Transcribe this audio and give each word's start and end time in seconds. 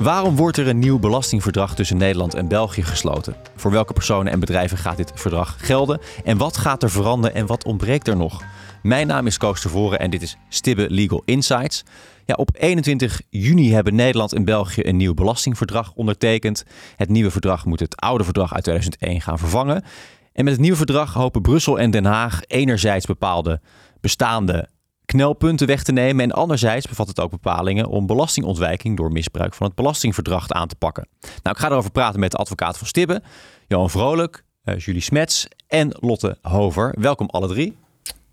Waarom 0.00 0.36
wordt 0.36 0.56
er 0.56 0.68
een 0.68 0.78
nieuw 0.78 0.98
belastingverdrag 0.98 1.74
tussen 1.74 1.96
Nederland 1.96 2.34
en 2.34 2.48
België 2.48 2.82
gesloten? 2.82 3.36
Voor 3.56 3.70
welke 3.70 3.92
personen 3.92 4.32
en 4.32 4.40
bedrijven 4.40 4.78
gaat 4.78 4.96
dit 4.96 5.12
verdrag 5.14 5.56
gelden? 5.58 6.00
En 6.24 6.36
wat 6.36 6.56
gaat 6.56 6.82
er 6.82 6.90
veranderen 6.90 7.36
en 7.36 7.46
wat 7.46 7.64
ontbreekt 7.64 8.08
er 8.08 8.16
nog? 8.16 8.42
Mijn 8.82 9.06
naam 9.06 9.26
is 9.26 9.38
Koos 9.38 9.60
Tervoren 9.60 9.98
en 9.98 10.10
dit 10.10 10.22
is 10.22 10.36
Stibbe 10.48 10.90
Legal 10.90 11.22
Insights. 11.24 11.84
Ja, 12.24 12.34
op 12.34 12.50
21 12.52 13.20
juni 13.30 13.72
hebben 13.72 13.94
Nederland 13.94 14.32
en 14.32 14.44
België 14.44 14.84
een 14.84 14.96
nieuw 14.96 15.14
belastingverdrag 15.14 15.92
ondertekend. 15.94 16.64
Het 16.96 17.08
nieuwe 17.08 17.30
verdrag 17.30 17.64
moet 17.64 17.80
het 17.80 17.96
oude 17.96 18.24
verdrag 18.24 18.54
uit 18.54 18.62
2001 18.62 19.20
gaan 19.20 19.38
vervangen. 19.38 19.84
En 20.32 20.44
met 20.44 20.52
het 20.52 20.62
nieuwe 20.62 20.76
verdrag 20.76 21.14
hopen 21.14 21.42
Brussel 21.42 21.78
en 21.78 21.90
Den 21.90 22.04
Haag 22.04 22.40
enerzijds 22.46 23.06
bepaalde 23.06 23.60
bestaande 24.00 24.68
knelpunten 25.10 25.66
weg 25.66 25.82
te 25.82 25.92
nemen. 25.92 26.24
En 26.24 26.32
anderzijds 26.32 26.88
bevat 26.88 27.08
het 27.08 27.20
ook 27.20 27.30
bepalingen 27.30 27.86
om 27.86 28.06
belastingontwijking 28.06 28.96
door 28.96 29.12
misbruik 29.12 29.54
van 29.54 29.66
het 29.66 29.74
belastingverdrag 29.74 30.50
aan 30.50 30.68
te 30.68 30.76
pakken. 30.76 31.08
Nou, 31.20 31.56
ik 31.56 31.62
ga 31.62 31.68
erover 31.68 31.90
praten 31.90 32.20
met 32.20 32.30
de 32.30 32.36
advocaat 32.36 32.78
van 32.78 32.86
Stibbe, 32.86 33.22
Johan 33.66 33.90
Vrolijk, 33.90 34.44
uh, 34.64 34.78
Julie 34.78 35.02
Smets 35.02 35.48
en 35.66 35.96
Lotte 36.00 36.38
Hover. 36.42 36.94
Welkom 36.98 37.26
alle 37.26 37.48
drie. 37.48 37.76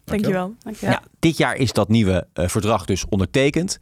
Dankjewel. 0.04 0.56
Dankjewel. 0.60 0.96
Ja, 0.96 1.02
dit 1.20 1.38
jaar 1.38 1.56
is 1.56 1.74
dat 1.74 1.90
nieuwe 1.90 2.28
uh, 2.34 2.48
verdrag 2.48 2.86
dus 2.86 3.06
ondertekend. 3.10 3.78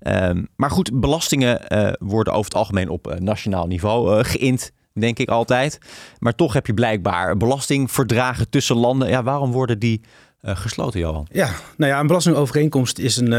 Um, 0.00 0.48
maar 0.56 0.70
goed, 0.70 1.00
belastingen 1.00 1.60
uh, 1.68 1.92
worden 1.98 2.32
over 2.32 2.44
het 2.44 2.54
algemeen 2.54 2.88
op 2.88 3.16
nationaal 3.18 3.66
niveau 3.66 4.24
geïnd 4.24 4.72
denk 4.94 5.18
ik 5.18 5.28
altijd. 5.28 5.78
Maar 6.18 6.34
toch 6.34 6.52
heb 6.52 6.66
je 6.66 6.74
blijkbaar 6.74 7.36
belastingverdragen 7.36 8.50
tussen 8.50 8.76
landen. 8.76 9.08
Ja, 9.08 9.22
waarom 9.22 9.52
worden 9.52 9.78
die 9.78 10.00
uh, 10.42 10.56
gesloten, 10.56 11.00
Johan? 11.00 11.26
Ja, 11.30 11.50
nou 11.76 11.92
ja, 11.92 12.00
een 12.00 12.06
belastingovereenkomst 12.06 12.98
is 12.98 13.16
een, 13.16 13.32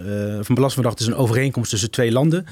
uh, 0.00 0.38
of 0.38 0.48
een 0.48 0.94
is 0.96 1.06
een 1.06 1.14
overeenkomst 1.14 1.70
tussen 1.70 1.90
twee 1.90 2.12
landen. 2.12 2.46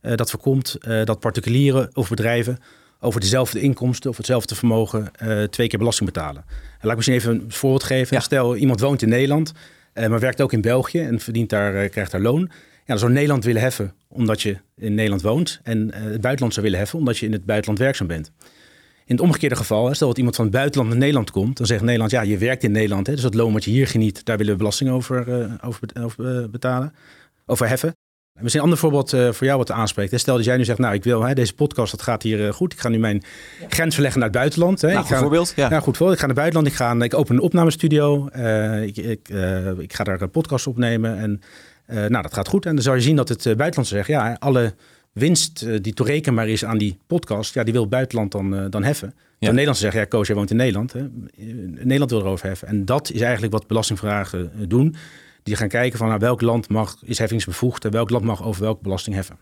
dat 0.00 0.30
voorkomt 0.30 0.76
dat 1.04 1.20
particulieren 1.20 1.90
of 1.92 2.08
bedrijven 2.08 2.58
over 3.00 3.20
dezelfde 3.20 3.60
inkomsten 3.60 4.10
of 4.10 4.16
hetzelfde 4.16 4.54
vermogen 4.54 5.12
twee 5.50 5.68
keer 5.68 5.78
belasting 5.78 6.12
betalen. 6.12 6.44
En 6.46 6.78
laat 6.80 6.90
ik 6.90 6.96
misschien 6.96 7.16
even 7.16 7.30
een 7.32 7.52
voorbeeld 7.52 7.84
geven. 7.84 8.16
Ja. 8.16 8.22
Stel, 8.22 8.56
iemand 8.56 8.80
woont 8.80 9.02
in 9.02 9.08
Nederland, 9.08 9.52
maar 9.94 10.20
werkt 10.20 10.40
ook 10.40 10.52
in 10.52 10.60
België 10.60 11.00
en 11.00 11.20
verdient 11.20 11.50
daar, 11.50 11.88
krijgt 11.88 12.10
daar 12.10 12.20
loon. 12.20 12.40
Ja, 12.40 12.96
dan 12.96 12.98
zou 12.98 13.12
Nederland 13.12 13.44
willen 13.44 13.62
heffen 13.62 13.94
omdat 14.08 14.42
je 14.42 14.56
in 14.76 14.94
Nederland 14.94 15.22
woont 15.22 15.60
en 15.62 15.94
het 15.94 16.20
buitenland 16.20 16.52
zou 16.52 16.64
willen 16.64 16.78
heffen 16.78 16.98
omdat 16.98 17.18
je 17.18 17.26
in 17.26 17.32
het 17.32 17.44
buitenland 17.44 17.78
werkzaam 17.78 18.06
bent. 18.06 18.32
In 19.10 19.16
het 19.16 19.24
omgekeerde 19.24 19.56
geval, 19.56 19.94
stel 19.94 20.08
dat 20.08 20.16
iemand 20.16 20.36
van 20.36 20.44
het 20.44 20.54
buitenland 20.54 20.90
naar 20.90 20.98
Nederland 20.98 21.30
komt, 21.30 21.56
dan 21.56 21.66
zegt 21.66 21.82
Nederland, 21.82 22.10
ja, 22.10 22.22
je 22.22 22.38
werkt 22.38 22.62
in 22.62 22.72
Nederland, 22.72 23.06
hè, 23.06 23.12
dus 23.12 23.22
dat 23.22 23.34
loon 23.34 23.52
wat 23.52 23.64
je 23.64 23.70
hier 23.70 23.86
geniet, 23.86 24.24
daar 24.24 24.36
willen 24.36 24.52
we 24.52 24.58
belasting 24.58 24.90
over, 24.90 25.28
uh, 25.28 25.52
over, 25.60 25.88
over 26.02 26.42
uh, 26.42 26.48
betalen, 26.48 26.94
over 27.46 27.68
heffen. 27.68 27.96
Misschien 28.32 28.56
een 28.58 28.64
ander 28.64 28.78
voorbeeld 28.78 29.12
uh, 29.12 29.32
voor 29.32 29.46
jou 29.46 29.58
wat 29.58 29.70
aanspreekt. 29.70 30.20
Stel 30.20 30.36
dat 30.36 30.44
jij 30.44 30.56
nu 30.56 30.64
zegt, 30.64 30.78
nou, 30.78 30.94
ik 30.94 31.04
wil 31.04 31.22
hè, 31.22 31.34
deze 31.34 31.54
podcast, 31.54 31.90
dat 31.90 32.02
gaat 32.02 32.22
hier 32.22 32.54
goed. 32.54 32.72
Ik 32.72 32.80
ga 32.80 32.88
nu 32.88 32.98
mijn 32.98 33.22
ja. 33.60 33.66
grens 33.68 33.94
verleggen 33.94 34.20
naar 34.20 34.28
het 34.28 34.38
buitenland. 34.38 34.80
Hè. 34.80 34.88
Nou, 34.88 35.00
ik 35.00 35.06
ga, 35.06 35.18
voorbeeld. 35.18 35.52
Ja. 35.56 35.70
ja, 35.70 35.80
goed 35.80 35.96
voorbeeld. 35.96 36.20
Ik 36.20 36.26
ga 36.26 36.26
naar 36.26 36.44
het 36.44 36.52
buitenland. 36.52 36.66
Ik, 36.66 36.74
ga, 36.74 37.04
ik 37.04 37.14
open 37.14 37.34
een 37.34 37.42
opnamestudio. 37.42 38.26
ik, 38.82 38.96
ik, 38.96 39.28
ik 39.78 39.92
ga 39.92 40.04
daar 40.04 40.22
een 40.22 40.30
podcast 40.30 40.66
opnemen. 40.66 41.18
En 41.18 41.40
nou, 41.86 42.22
dat 42.22 42.34
gaat 42.34 42.48
goed. 42.48 42.66
En 42.66 42.74
dan 42.74 42.82
zou 42.82 42.96
je 42.96 43.02
zien 43.02 43.16
dat 43.16 43.28
het 43.28 43.42
buitenland 43.42 43.86
zegt, 43.86 44.08
ja, 44.08 44.36
alle 44.38 44.74
winst 45.12 45.62
uh, 45.62 45.78
die 45.80 45.92
toerekenbaar 45.94 46.48
is 46.48 46.64
aan 46.64 46.78
die 46.78 46.98
podcast, 47.06 47.54
ja, 47.54 47.62
die 47.62 47.72
wil 47.72 47.82
het 47.82 47.90
buitenland 47.90 48.32
dan, 48.32 48.54
uh, 48.54 48.64
dan 48.70 48.84
heffen. 48.84 49.14
Ja. 49.16 49.22
De 49.38 49.46
Nederlandse 49.46 49.82
zeggen, 49.82 50.00
ja, 50.00 50.06
Koos, 50.06 50.26
jij 50.26 50.36
woont 50.36 50.50
in 50.50 50.56
Nederland. 50.56 50.92
Hè? 50.92 51.06
Nederland 51.66 52.10
wil 52.10 52.20
erover 52.20 52.46
heffen. 52.46 52.68
En 52.68 52.84
dat 52.84 53.10
is 53.10 53.20
eigenlijk 53.20 53.52
wat 53.52 53.66
belastingvragen 53.66 54.52
uh, 54.56 54.64
doen. 54.68 54.94
Die 55.42 55.56
gaan 55.56 55.68
kijken 55.68 55.98
van 55.98 56.08
nou, 56.08 56.20
welk 56.20 56.40
land 56.40 56.68
mag, 56.68 56.96
is 57.04 57.18
heffingsbevoegd 57.18 57.84
en 57.84 57.90
welk 57.90 58.10
land 58.10 58.24
mag 58.24 58.44
over 58.44 58.62
welke 58.62 58.82
belasting 58.82 59.16
heffen. 59.16 59.38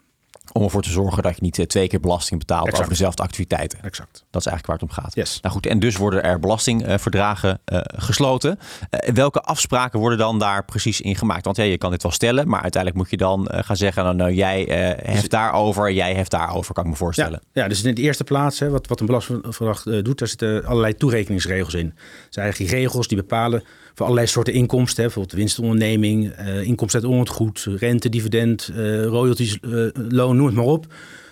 Om 0.52 0.62
ervoor 0.62 0.82
te 0.82 0.90
zorgen 0.90 1.22
dat 1.22 1.34
je 1.34 1.42
niet 1.42 1.68
twee 1.68 1.88
keer 1.88 2.00
belasting 2.00 2.38
betaalt 2.38 2.62
exact. 2.62 2.78
over 2.78 2.92
dezelfde 2.92 3.22
activiteiten. 3.22 3.82
Exact. 3.82 4.24
Dat 4.30 4.40
is 4.40 4.46
eigenlijk 4.46 4.66
waar 4.66 4.76
het 4.76 4.98
om 4.98 5.04
gaat. 5.04 5.14
Yes. 5.14 5.40
Nou 5.40 5.54
goed, 5.54 5.66
en 5.66 5.78
dus 5.78 5.96
worden 5.96 6.22
er 6.22 6.40
belastingverdragen 6.40 7.60
uh, 7.72 7.80
gesloten. 7.84 8.58
Uh, 8.90 9.14
welke 9.14 9.40
afspraken 9.40 9.98
worden 9.98 10.18
dan 10.18 10.38
daar 10.38 10.64
precies 10.64 11.00
in 11.00 11.16
gemaakt? 11.16 11.44
Want 11.44 11.56
ja, 11.56 11.62
je 11.62 11.78
kan 11.78 11.90
dit 11.90 12.02
wel 12.02 12.12
stellen, 12.12 12.48
maar 12.48 12.62
uiteindelijk 12.62 13.02
moet 13.02 13.10
je 13.10 13.16
dan 13.16 13.48
uh, 13.52 13.58
gaan 13.62 13.76
zeggen: 13.76 14.04
nou, 14.04 14.16
nou 14.16 14.32
jij 14.32 14.62
heft 15.02 15.20
dus, 15.20 15.28
daarover, 15.28 15.92
jij 15.92 16.14
heft 16.14 16.30
daarover, 16.30 16.74
kan 16.74 16.84
ik 16.84 16.90
me 16.90 16.96
voorstellen. 16.96 17.40
Ja, 17.52 17.62
ja 17.62 17.68
dus 17.68 17.82
in 17.82 17.94
de 17.94 18.02
eerste 18.02 18.24
plaats, 18.24 18.58
hè, 18.58 18.70
wat, 18.70 18.86
wat 18.86 19.00
een 19.00 19.06
belastingverdrag 19.06 19.82
doet, 19.82 20.18
daar 20.18 20.28
zitten 20.28 20.64
allerlei 20.64 20.94
toerekeningsregels 20.94 21.74
in. 21.74 21.86
Dat 21.86 22.26
zijn 22.30 22.44
eigenlijk 22.44 22.74
regels 22.74 23.08
die 23.08 23.16
bepalen 23.16 23.62
voor 23.98 24.06
allerlei 24.06 24.26
soorten 24.26 24.54
inkomsten. 24.54 24.96
Hè, 24.96 25.02
bijvoorbeeld 25.02 25.38
winstonderneming, 25.38 26.32
inkomsten 26.62 27.02
uit 27.02 27.10
onroerend 27.10 27.66
rente, 27.80 28.08
dividend, 28.08 28.70
royalties, 29.02 29.58
loon 30.08 30.36
noem 30.36 30.46
het 30.46 30.54
maar 30.54 30.64
op. 30.64 30.86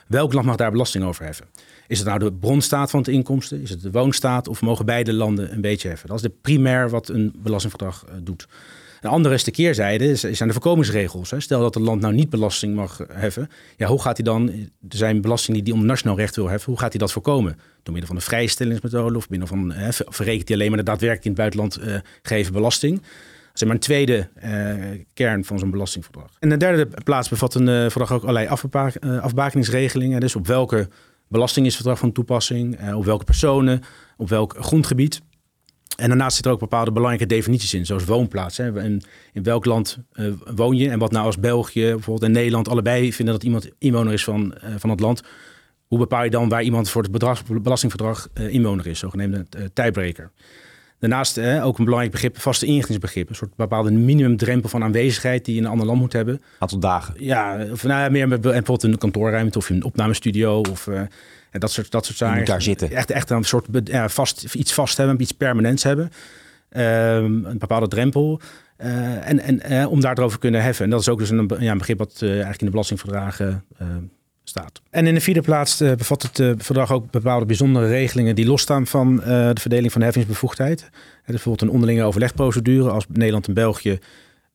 Welk 0.07 0.33
land 0.33 0.47
mag 0.47 0.57
daar 0.57 0.71
belasting 0.71 1.05
over 1.05 1.25
heffen? 1.25 1.47
Is 1.87 1.99
het 1.99 2.09
nou 2.09 2.19
de 2.19 2.33
bronstaat 2.33 2.91
van 2.91 3.03
de 3.03 3.13
inkomsten? 3.13 3.63
Is 3.63 3.71
het 3.71 3.83
de 3.83 3.91
woonstaat? 3.91 4.49
Of 4.49 4.61
mogen 4.61 4.87
beide 4.87 5.13
landen 5.13 5.53
een 5.53 5.61
beetje 5.61 5.89
heffen? 5.89 6.09
Dat 6.09 6.17
is 6.17 6.23
de 6.23 6.33
primair 6.41 6.91
wat 6.91 7.09
een 7.09 7.35
belastingverdrag 7.37 8.05
uh, 8.09 8.15
doet. 8.23 8.49
Een 9.07 9.13
andere 9.13 9.35
is 9.35 9.45
de 9.45 9.51
keerzijde, 9.51 10.17
zijn 10.17 10.49
de 10.49 10.53
voorkomingsregels. 10.53 11.33
Stel 11.39 11.61
dat 11.61 11.77
een 11.77 11.83
land 11.83 12.01
nou 12.01 12.15
niet 12.15 12.31
belasting 12.31 12.75
mag 12.75 13.01
heffen. 13.13 13.49
Ja, 13.77 13.87
hoe 13.87 14.01
gaat 14.01 14.17
hij 14.17 14.25
dan, 14.25 14.53
zijn 14.89 15.21
belastingen 15.21 15.65
die 15.65 15.73
onder 15.73 15.89
nationaal 15.89 16.17
recht 16.17 16.37
wil 16.37 16.49
heffen, 16.49 16.71
hoe 16.71 16.81
gaat 16.81 16.91
hij 16.91 17.01
dat 17.01 17.13
voorkomen? 17.13 17.53
Door 17.83 17.95
middel 17.95 18.07
van 18.07 18.17
een 18.17 18.23
vrijstellingsmethode 18.23 19.17
of 19.17 19.31
middel 19.31 19.49
van, 19.49 19.73
hè, 19.73 19.89
verrekent 19.93 20.49
hij 20.49 20.57
alleen 20.57 20.69
maar 20.69 20.79
de 20.79 20.85
daadwerkelijk 20.85 21.25
in 21.25 21.31
het 21.31 21.41
buitenland 21.41 21.79
uh, 21.81 22.01
gegeven 22.23 22.53
belasting? 22.53 23.03
zeg 23.53 23.69
maar 23.69 23.77
een 23.77 23.83
tweede 23.83 24.29
uh, 24.45 25.05
kern 25.15 25.45
van 25.45 25.59
zo'n 25.59 25.71
belastingverdrag. 25.71 26.31
En 26.39 26.49
de 26.49 26.57
derde 26.57 26.89
plaats 27.05 27.29
bevat 27.29 27.55
een 27.55 27.69
uh, 27.69 27.81
verdrag 27.81 28.13
ook 28.13 28.23
allerlei 28.23 28.49
uh, 29.01 29.19
afbakeningsregelingen. 29.23 30.21
Dus 30.21 30.37
op 30.37 30.47
welke 30.47 30.89
belasting 31.29 31.67
is 31.67 31.73
het 31.73 31.81
verdrag 31.83 32.01
van 32.01 32.13
toepassing, 32.13 32.93
op 32.95 33.05
welke 33.05 33.25
personen, 33.25 33.83
op 34.17 34.29
welk 34.29 34.57
grondgebied. 34.59 35.23
En 35.97 36.09
daarnaast 36.09 36.35
zitten 36.35 36.51
er 36.51 36.57
ook 36.57 36.71
bepaalde 36.71 36.93
belangrijke 36.93 37.27
definities 37.35 37.75
in, 37.75 37.87
zoals 37.87 38.05
woonplaats. 38.05 38.57
Hè. 38.57 38.81
En 38.81 39.03
in 39.33 39.43
welk 39.43 39.65
land 39.65 39.99
woon 40.55 40.77
je 40.77 40.91
en 40.91 40.99
wat 40.99 41.13
nou 41.13 41.27
als 41.27 41.39
België 41.39 41.81
bijvoorbeeld 41.81 42.23
en 42.23 42.33
Nederland 42.33 42.69
allebei 42.69 43.13
vinden 43.13 43.35
dat 43.35 43.45
iemand 43.45 43.71
inwoner 43.79 44.13
is 44.13 44.25
van, 44.25 44.55
van 44.77 44.91
het 44.91 45.01
land. 45.01 45.23
Hoe 45.87 45.99
bepaal 45.99 46.25
je 46.25 46.31
dan 46.31 46.49
waar 46.49 46.63
iemand 46.63 46.91
voor 46.91 47.03
het 47.03 47.11
bedrag, 47.11 47.43
belastingverdrag 47.63 48.29
inwoner 48.35 48.87
is, 48.87 48.99
zogenaamde 48.99 49.47
tijdbreker. 49.73 50.31
Daarnaast 50.99 51.39
ook 51.39 51.79
een 51.79 51.85
belangrijk 51.85 52.13
begrip, 52.13 52.41
vaste 52.41 52.67
inrichtingsbegrip. 52.67 53.29
Een 53.29 53.35
soort 53.35 53.57
bepaalde 53.57 53.91
minimumdrempel 53.91 54.69
van 54.69 54.83
aanwezigheid 54.83 55.45
die 55.45 55.55
je 55.55 55.61
in 55.61 55.67
een 55.67 55.73
ander 55.73 55.87
land 55.87 56.01
moet 56.01 56.13
hebben. 56.13 56.43
Aantal 56.59 56.79
dagen. 56.79 57.15
Ja, 57.19 57.67
of 57.73 57.85
nou, 57.85 58.11
meer 58.11 58.29
met 58.29 58.41
bijvoorbeeld 58.41 58.83
een 58.83 58.99
kantoorruimte 58.99 59.59
of 59.59 59.71
een 59.71 59.85
opnamestudio 59.85 60.61
of 60.71 60.89
uh, 61.57 61.61
dat 61.61 61.71
soort, 61.71 61.91
dat 61.91 62.07
soort 62.07 62.19
zaken. 62.19 62.45
Daar 62.45 62.63
zitten. 62.63 62.91
Echt, 62.91 63.11
echt 63.11 63.31
een 63.31 63.45
soort 63.45 63.67
ja, 63.85 64.09
vast, 64.09 64.55
iets 64.55 64.73
vast 64.73 64.97
hebben, 64.97 65.21
iets 65.21 65.33
permanents 65.33 65.83
hebben. 65.83 66.05
Um, 66.05 67.45
een 67.45 67.59
bepaalde 67.59 67.89
drempel. 67.89 68.41
Uh, 68.79 69.29
en 69.29 69.41
en 69.41 69.73
uh, 69.73 69.91
om 69.91 70.01
daarover 70.01 70.39
kunnen 70.39 70.63
heffen. 70.63 70.85
En 70.85 70.91
dat 70.91 71.01
is 71.01 71.09
ook 71.09 71.19
dus 71.19 71.31
een, 71.31 71.51
ja, 71.59 71.71
een 71.71 71.79
begrip 71.79 71.99
wat 71.99 72.23
eigenlijk 72.23 72.61
in 72.61 72.67
de 72.67 72.71
belastingverdragen 72.71 73.65
staat. 74.45 74.81
En 74.91 75.07
in 75.07 75.15
de 75.15 75.21
vierde 75.21 75.41
plaats 75.41 75.79
bevat 75.79 76.23
het 76.23 76.65
verdrag 76.65 76.93
ook 76.93 77.11
bepaalde 77.11 77.47
bijzondere 77.47 77.87
regelingen 77.87 78.35
die 78.35 78.47
losstaan 78.47 78.87
van 78.87 79.17
de 79.17 79.61
verdeling 79.61 79.93
van 79.93 80.01
de 80.01 80.07
heffingsbevoegdheid. 80.07 80.81
Uh, 80.83 81.27
bijvoorbeeld 81.27 81.63
een 81.63 81.75
onderlinge 81.75 82.03
overlegprocedure 82.03 82.91
als 82.91 83.05
Nederland 83.09 83.47
en 83.47 83.55
België 83.55 83.99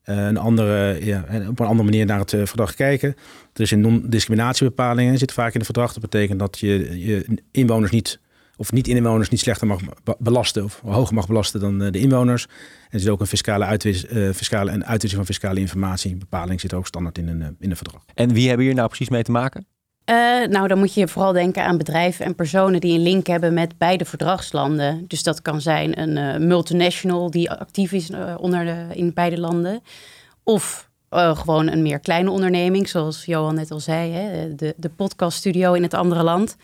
een 0.04 0.38
andere, 0.38 1.06
ja, 1.06 1.26
op 1.48 1.60
een 1.60 1.66
andere 1.66 1.90
manier 1.90 2.06
naar 2.06 2.20
het 2.20 2.30
verdrag 2.30 2.74
kijken. 2.74 3.16
Er 3.54 3.62
is 3.62 3.72
een 3.72 3.82
non-discriminatiebepalingen 3.82 5.18
zit 5.18 5.32
vaak 5.32 5.54
in 5.54 5.60
het 5.60 5.66
verdrag. 5.66 5.94
Dat 5.94 6.02
betekent 6.02 6.40
dat 6.40 6.60
je, 6.60 7.00
je 7.06 7.42
inwoners 7.52 7.92
niet 7.92 8.20
of 8.62 8.72
niet-inwoners 8.72 9.30
niet 9.30 9.40
slechter 9.40 9.68
mag 9.68 9.80
belasten 10.20 10.64
of 10.64 10.82
hoger 10.86 11.16
mag 11.16 11.28
belasten 11.28 11.60
dan 11.60 11.78
de 11.78 12.00
inwoners. 12.00 12.46
En 12.46 12.52
er 12.90 13.00
zit 13.00 13.10
ook 13.10 13.20
een 13.20 13.28
fiscale, 13.28 13.80
fiscale 14.34 14.72
en 14.72 14.86
uitwisseling 14.86 15.12
van 15.12 15.26
fiscale 15.26 15.60
informatie. 15.60 16.16
bepaling 16.16 16.60
zit 16.60 16.74
ook 16.74 16.88
standaard 16.88 17.18
in 17.18 17.28
een, 17.28 17.56
in 17.60 17.70
een 17.70 17.76
verdrag. 17.76 18.04
En 18.14 18.34
wie 18.34 18.48
hebben 18.48 18.66
hier 18.66 18.76
nou 18.76 18.88
precies 18.88 19.10
mee 19.10 19.24
te 19.24 19.32
maken? 19.32 19.66
Uh, 20.06 20.48
nou, 20.48 20.68
dan 20.68 20.78
moet 20.78 20.94
je 20.94 21.08
vooral 21.08 21.32
denken 21.32 21.64
aan 21.64 21.78
bedrijven 21.78 22.26
en 22.26 22.36
personen 22.36 22.80
die 22.80 22.94
een 22.94 23.04
link 23.04 23.28
hebben 23.28 23.54
met 23.54 23.78
beide 23.78 24.06
verdragslanden. 24.06 25.06
Dus 25.08 25.24
dat 25.24 25.42
kan 25.42 25.62
zijn 25.62 26.00
een 26.02 26.18
uh, 26.18 26.48
multinational 26.48 27.32
die 27.32 27.52
actief 27.52 27.92
is 27.92 28.10
uh, 28.10 28.36
onder 28.40 28.66
de, 28.66 28.86
in 28.94 29.14
beide 29.14 29.40
landen. 29.40 29.82
Of 30.44 30.90
gewoon 31.14 31.68
een 31.68 31.82
meer 31.82 32.00
kleine 32.00 32.30
onderneming, 32.30 32.90
zoals 32.90 33.26
Johan 33.26 33.56
net 33.56 33.72
al 33.72 33.80
zei, 33.80 34.12
hè, 34.12 34.56
de, 34.56 34.74
de 34.78 34.90
podcaststudio 34.90 35.74
in 35.74 35.84
het 35.84 35.94
andere 35.94 36.24
land. 36.24 36.56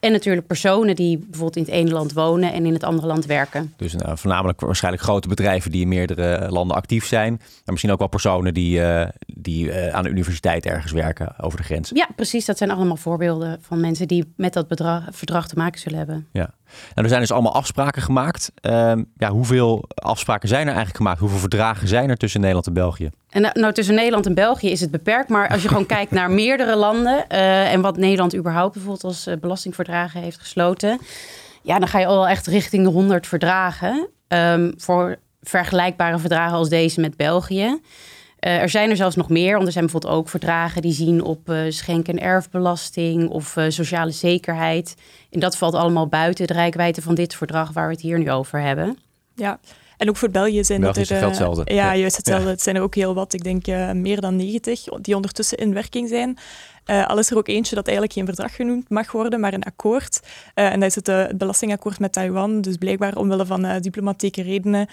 En 0.00 0.12
natuurlijk 0.12 0.46
personen 0.46 0.96
die 0.96 1.18
bijvoorbeeld 1.18 1.56
in 1.56 1.62
het 1.62 1.72
ene 1.72 1.90
land 1.90 2.12
wonen 2.12 2.52
en 2.52 2.66
in 2.66 2.72
het 2.72 2.84
andere 2.84 3.06
land 3.06 3.26
werken. 3.26 3.72
Dus 3.76 3.94
nou, 3.94 4.18
voornamelijk 4.18 4.60
waarschijnlijk 4.60 5.02
grote 5.02 5.28
bedrijven 5.28 5.70
die 5.70 5.80
in 5.80 5.88
meerdere 5.88 6.50
landen 6.50 6.76
actief 6.76 7.06
zijn. 7.06 7.32
Maar 7.36 7.60
misschien 7.64 7.92
ook 7.92 7.98
wel 7.98 8.08
personen 8.08 8.54
die, 8.54 8.78
uh, 8.78 9.06
die 9.26 9.66
uh, 9.66 9.88
aan 9.88 10.02
de 10.02 10.08
universiteit 10.08 10.66
ergens 10.66 10.92
werken 10.92 11.40
over 11.40 11.58
de 11.58 11.64
grens. 11.64 11.90
Ja, 11.94 12.08
precies. 12.16 12.44
Dat 12.44 12.58
zijn 12.58 12.70
allemaal 12.70 12.96
voorbeelden 12.96 13.58
van 13.60 13.80
mensen 13.80 14.08
die 14.08 14.32
met 14.36 14.52
dat 14.52 14.68
bedrag, 14.68 15.04
verdrag 15.10 15.48
te 15.48 15.56
maken 15.56 15.80
zullen 15.80 15.98
hebben. 15.98 16.26
Ja. 16.32 16.50
Nou, 16.66 17.02
er 17.02 17.08
zijn 17.08 17.20
dus 17.20 17.32
allemaal 17.32 17.54
afspraken 17.54 18.02
gemaakt. 18.02 18.52
Uh, 18.62 18.92
ja, 19.16 19.30
hoeveel 19.30 19.84
afspraken 19.94 20.48
zijn 20.48 20.60
er 20.60 20.66
eigenlijk 20.66 20.96
gemaakt? 20.96 21.20
Hoeveel 21.20 21.38
verdragen 21.38 21.88
zijn 21.88 22.10
er 22.10 22.16
tussen 22.16 22.40
Nederland 22.40 22.66
en 22.66 22.72
België? 22.72 23.10
En 23.30 23.42
nou, 23.42 23.60
nou, 23.60 23.72
tussen 23.72 23.94
Nederland 23.94 24.26
en 24.26 24.34
België 24.34 24.70
is 24.70 24.80
het 24.80 24.90
beperkt. 24.90 25.28
Maar 25.28 25.48
als 25.48 25.62
je 25.62 25.68
gewoon 25.68 25.86
kijkt 25.86 26.10
naar 26.10 26.30
meerdere 26.42 26.76
landen 26.76 27.24
uh, 27.32 27.72
en 27.72 27.80
wat 27.80 27.96
Nederland 27.96 28.36
überhaupt 28.36 28.72
bijvoorbeeld 28.72 29.04
als 29.04 29.26
uh, 29.26 29.34
belastingverdragen 29.40 30.20
heeft 30.20 30.38
gesloten. 30.38 30.98
Ja, 31.62 31.78
dan 31.78 31.88
ga 31.88 31.98
je 31.98 32.06
al 32.06 32.28
echt 32.28 32.46
richting 32.46 32.84
de 32.84 32.90
100 32.90 33.26
verdragen. 33.26 34.08
Um, 34.28 34.74
voor 34.76 35.16
vergelijkbare 35.42 36.18
verdragen 36.18 36.56
als 36.56 36.68
deze 36.68 37.00
met 37.00 37.16
België. 37.16 37.80
Uh, 38.40 38.60
er 38.60 38.68
zijn 38.68 38.90
er 38.90 38.96
zelfs 38.96 39.16
nog 39.16 39.28
meer, 39.28 39.54
want 39.54 39.66
er 39.66 39.72
zijn 39.72 39.84
bijvoorbeeld 39.84 40.14
ook 40.14 40.28
verdragen 40.28 40.82
die 40.82 40.92
zien 40.92 41.22
op 41.22 41.48
uh, 41.48 41.60
schenk- 41.68 42.08
en 42.08 42.20
erfbelasting 42.20 43.28
of 43.28 43.56
uh, 43.56 43.64
sociale 43.68 44.10
zekerheid. 44.10 44.94
En 45.30 45.40
dat 45.40 45.56
valt 45.56 45.74
allemaal 45.74 46.06
buiten 46.06 46.46
de 46.46 46.52
rijkwijde 46.52 47.02
van 47.02 47.14
dit 47.14 47.34
verdrag 47.34 47.72
waar 47.72 47.86
we 47.86 47.92
het 47.92 48.02
hier 48.02 48.18
nu 48.18 48.30
over 48.30 48.60
hebben. 48.60 48.98
Ja, 49.34 49.58
en 49.96 50.08
ook 50.08 50.16
voor 50.16 50.30
België 50.30 50.64
zijn 50.64 50.80
België 50.80 51.00
er... 51.00 51.16
Uh, 51.16 51.26
hetzelfde. 51.26 51.62
Ja, 51.64 51.74
ja, 51.74 51.96
juist 51.96 52.16
hetzelfde. 52.16 52.44
Ja. 52.44 52.50
Het 52.50 52.62
zijn 52.62 52.76
er 52.76 52.82
ook 52.82 52.94
heel 52.94 53.14
wat, 53.14 53.32
ik 53.32 53.44
denk 53.44 53.66
uh, 53.66 53.90
meer 53.90 54.20
dan 54.20 54.36
90, 54.36 54.84
die 55.00 55.14
ondertussen 55.14 55.58
in 55.58 55.74
werking 55.74 56.08
zijn. 56.08 56.38
Uh, 56.86 57.06
al 57.06 57.18
is 57.18 57.30
er 57.30 57.36
ook 57.36 57.48
eentje 57.48 57.74
dat 57.74 57.86
eigenlijk 57.86 58.16
geen 58.16 58.26
verdrag 58.26 58.54
genoemd 58.54 58.88
mag 58.88 59.12
worden, 59.12 59.40
maar 59.40 59.52
een 59.52 59.62
akkoord. 59.62 60.20
en 60.54 60.80
dat 60.80 60.88
is 60.88 60.94
het, 60.94 61.06
het, 61.06 61.38
belastingakkoord 61.38 61.98
met 61.98 62.12
Taiwan. 62.12 62.60
Dus 62.60 62.76
blijkbaar 62.76 63.16
omwille 63.16 63.46
van 63.46 63.80
diplomatieke 63.80 64.42
redenen 64.42 64.88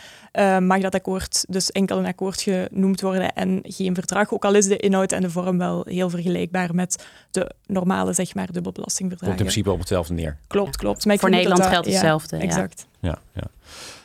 mag 0.68 0.81
dat 0.81 0.95
akkoord 0.95 1.45
dus 1.48 1.72
enkel 1.72 1.98
een 1.98 2.06
akkoord 2.06 2.42
genoemd 2.42 3.01
worden 3.01 3.34
en 3.34 3.60
geen 3.63 3.95
verdrag. 3.95 4.34
Ook 4.34 4.45
al 4.45 4.54
is 4.54 4.68
de 4.68 4.78
inhoud 4.78 5.12
en 5.12 5.22
de 5.22 5.30
vorm 5.30 5.57
wel 5.57 5.84
heel 5.88 6.10
vergelijkbaar 6.10 6.75
met 6.75 7.06
de 7.31 7.51
normale, 7.68 8.13
zeg 8.13 8.36
maar, 8.36 8.51
dubbelbelastingverdragen. 8.51 9.38
Komt 9.38 9.48
in 9.48 9.51
principe 9.51 9.72
op 9.72 9.80
hetzelfde 9.80 10.13
neer. 10.13 10.38
Klopt, 10.48 10.78
klopt. 10.78 11.06
Maar 11.06 11.18
Voor 11.18 11.30
Nederland 11.30 11.62
dat, 11.62 11.69
geldt 11.69 11.88
hetzelfde. 11.88 12.36
Ja, 12.36 12.42
exact. 12.42 12.86
Ja, 13.00 13.19
ja. 13.34 13.44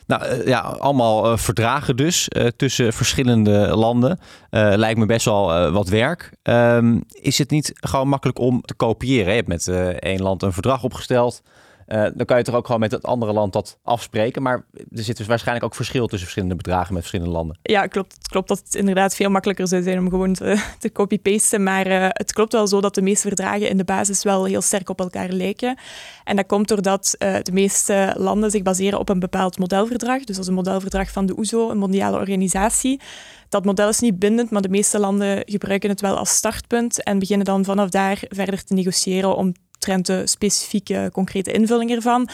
Nou 0.09 0.25
uh, 0.25 0.47
ja, 0.47 0.61
allemaal 0.61 1.33
uh, 1.33 1.39
verdragen 1.39 1.97
dus 1.97 2.29
uh, 2.29 2.47
tussen 2.47 2.93
verschillende 2.93 3.77
landen. 3.77 4.19
lijkt 4.51 4.99
me 4.99 5.07
best 5.07 5.25
wel 5.25 5.71
wat 5.71 5.89
werk. 5.89 6.33
Um, 6.43 7.05
is 7.09 7.39
het 7.39 7.51
niet 7.51 7.73
gewoon 7.75 8.09
makkelijk 8.09 8.39
om 8.39 8.61
te 8.61 8.75
kopiëren? 8.75 9.29
Je 9.29 9.43
hebt 9.45 9.49
met 9.49 9.69
één 9.99 10.23
land 10.23 10.43
een 10.43 10.53
verdrag 10.53 10.83
opgesteld. 10.83 11.43
Uh, 11.89 12.07
dan 12.15 12.27
kan 12.27 12.39
je 12.39 12.45
toch 12.45 12.55
ook 12.55 12.67
gewoon 12.67 12.81
met 12.81 12.91
het 12.91 13.05
andere 13.05 13.33
land 13.33 13.53
dat 13.53 13.79
afspreken. 13.83 14.43
Maar 14.43 14.65
er 14.73 15.03
zit 15.03 15.17
dus 15.17 15.27
waarschijnlijk 15.27 15.67
ook 15.67 15.75
verschil 15.75 16.03
tussen 16.07 16.21
verschillende 16.21 16.55
bedragen 16.55 16.93
met 16.93 17.03
verschillende 17.03 17.33
landen. 17.33 17.59
Ja, 17.63 17.87
klopt. 17.87 18.29
Klopt 18.29 18.49
dat 18.49 18.59
het 18.59 18.75
inderdaad 18.75 19.15
veel 19.15 19.31
makkelijker 19.31 19.69
zou 19.69 19.83
zijn 19.83 19.99
om 19.99 20.09
gewoon 20.09 20.33
te, 20.33 20.65
te 20.79 20.93
copy-pasten. 20.93 21.63
Maar 21.63 21.87
uh, 21.87 22.07
het 22.09 22.33
klopt 22.33 22.53
wel 22.53 22.67
zo 22.67 22.81
dat 22.81 22.95
de 22.95 23.03
meeste 23.03 23.27
verdragen 23.27 23.69
in 23.69 23.77
de 23.77 23.85
basis 23.85 24.23
wel 24.23 24.45
heel 24.45 24.63
sterk 24.63 24.89
op 24.89 25.01
elkaar 25.01 25.29
lijken. 25.29 25.79
En 26.25 26.37
dat 26.37 26.47
komt 26.47 26.69
doordat 26.69 27.15
uh, 27.19 27.37
de 27.43 27.53
meeste 27.53 28.15
landen 28.17 28.51
zich 28.51 28.63
baseren 28.63 28.99
op 28.99 29.09
een 29.09 29.21
bepaald 29.21 29.59
modelverdrag. 29.59 30.25
Dus 30.25 30.39
is 30.39 30.47
een 30.47 30.55
modelverdrag 30.55 31.11
van 31.11 31.27
de 31.27 31.39
OESO, 31.39 31.71
een 31.71 31.79
mondiale 31.79 32.17
organisatie. 32.17 33.01
Dat 33.49 33.65
model 33.65 33.89
is 33.89 34.01
niet 34.01 34.19
bindend, 34.19 34.51
maar 34.51 34.63
de 34.63 34.69
meeste 34.69 34.99
landen 34.99 35.43
gebruiken 35.47 35.91
het 35.91 36.01
wel 36.01 36.17
als 36.17 36.31
startpunt 36.31 37.03
en 37.03 37.19
beginnen 37.19 37.47
dan 37.47 37.65
vanaf 37.65 37.89
daar 37.89 38.23
verder 38.29 38.65
te 38.65 38.75
negociëren 38.75 39.37
om 39.37 39.53
trend 39.79 40.07
de 40.07 40.27
specifieke, 40.27 41.09
concrete 41.13 41.53
invulling 41.53 41.91
ervan. 41.91 42.29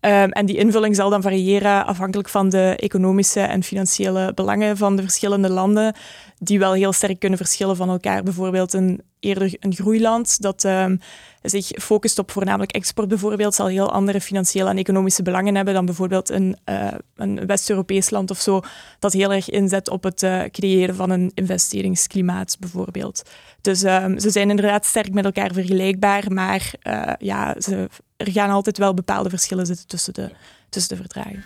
Um, 0.00 0.30
en 0.30 0.46
die 0.46 0.56
invulling 0.56 0.96
zal 0.96 1.10
dan 1.10 1.22
variëren 1.22 1.86
afhankelijk 1.86 2.28
van 2.28 2.48
de 2.48 2.76
economische 2.76 3.40
en 3.40 3.62
financiële 3.62 4.32
belangen 4.34 4.76
van 4.76 4.96
de 4.96 5.02
verschillende 5.02 5.50
landen, 5.50 5.94
die 6.38 6.58
wel 6.58 6.72
heel 6.72 6.92
sterk 6.92 7.18
kunnen 7.18 7.38
verschillen 7.38 7.76
van 7.76 7.88
elkaar. 7.88 8.22
Bijvoorbeeld 8.22 8.72
een 8.72 9.00
eerder 9.18 9.54
een 9.58 9.74
groeiland 9.74 10.42
dat 10.42 10.64
um, 10.64 11.00
zich 11.42 11.66
focust 11.66 12.18
op 12.18 12.30
voornamelijk 12.30 12.72
export 12.72 13.08
bijvoorbeeld, 13.08 13.54
zal 13.54 13.66
heel 13.66 13.92
andere 13.92 14.20
financiële 14.20 14.68
en 14.68 14.78
economische 14.78 15.22
belangen 15.22 15.54
hebben 15.54 15.74
dan 15.74 15.84
bijvoorbeeld 15.84 16.30
een, 16.30 16.56
uh, 16.68 16.92
een 17.16 17.46
West-Europees 17.46 18.10
land 18.10 18.30
of 18.30 18.40
zo, 18.40 18.60
dat 18.98 19.12
heel 19.12 19.32
erg 19.32 19.50
inzet 19.50 19.90
op 19.90 20.02
het 20.02 20.22
uh, 20.22 20.42
creëren 20.42 20.94
van 20.94 21.10
een 21.10 21.30
investeringsklimaat 21.34 22.56
bijvoorbeeld. 22.60 23.22
Dus 23.60 23.82
um, 23.82 24.18
ze 24.18 24.30
zijn 24.30 24.50
inderdaad 24.50 24.86
sterk 24.86 25.12
met 25.12 25.24
elkaar 25.24 25.52
vergelijkbaar, 25.52 26.32
maar 26.32 26.72
uh, 26.82 27.12
ja, 27.18 27.54
ze, 27.58 27.88
er 28.20 28.32
gaan 28.32 28.50
altijd 28.50 28.78
wel 28.78 28.94
bepaalde 28.94 29.28
verschillen 29.28 29.66
zitten 29.66 29.86
tussen 29.86 30.14
de, 30.14 30.30
tussen 30.68 30.96
de 30.96 31.02
verdragen. 31.02 31.44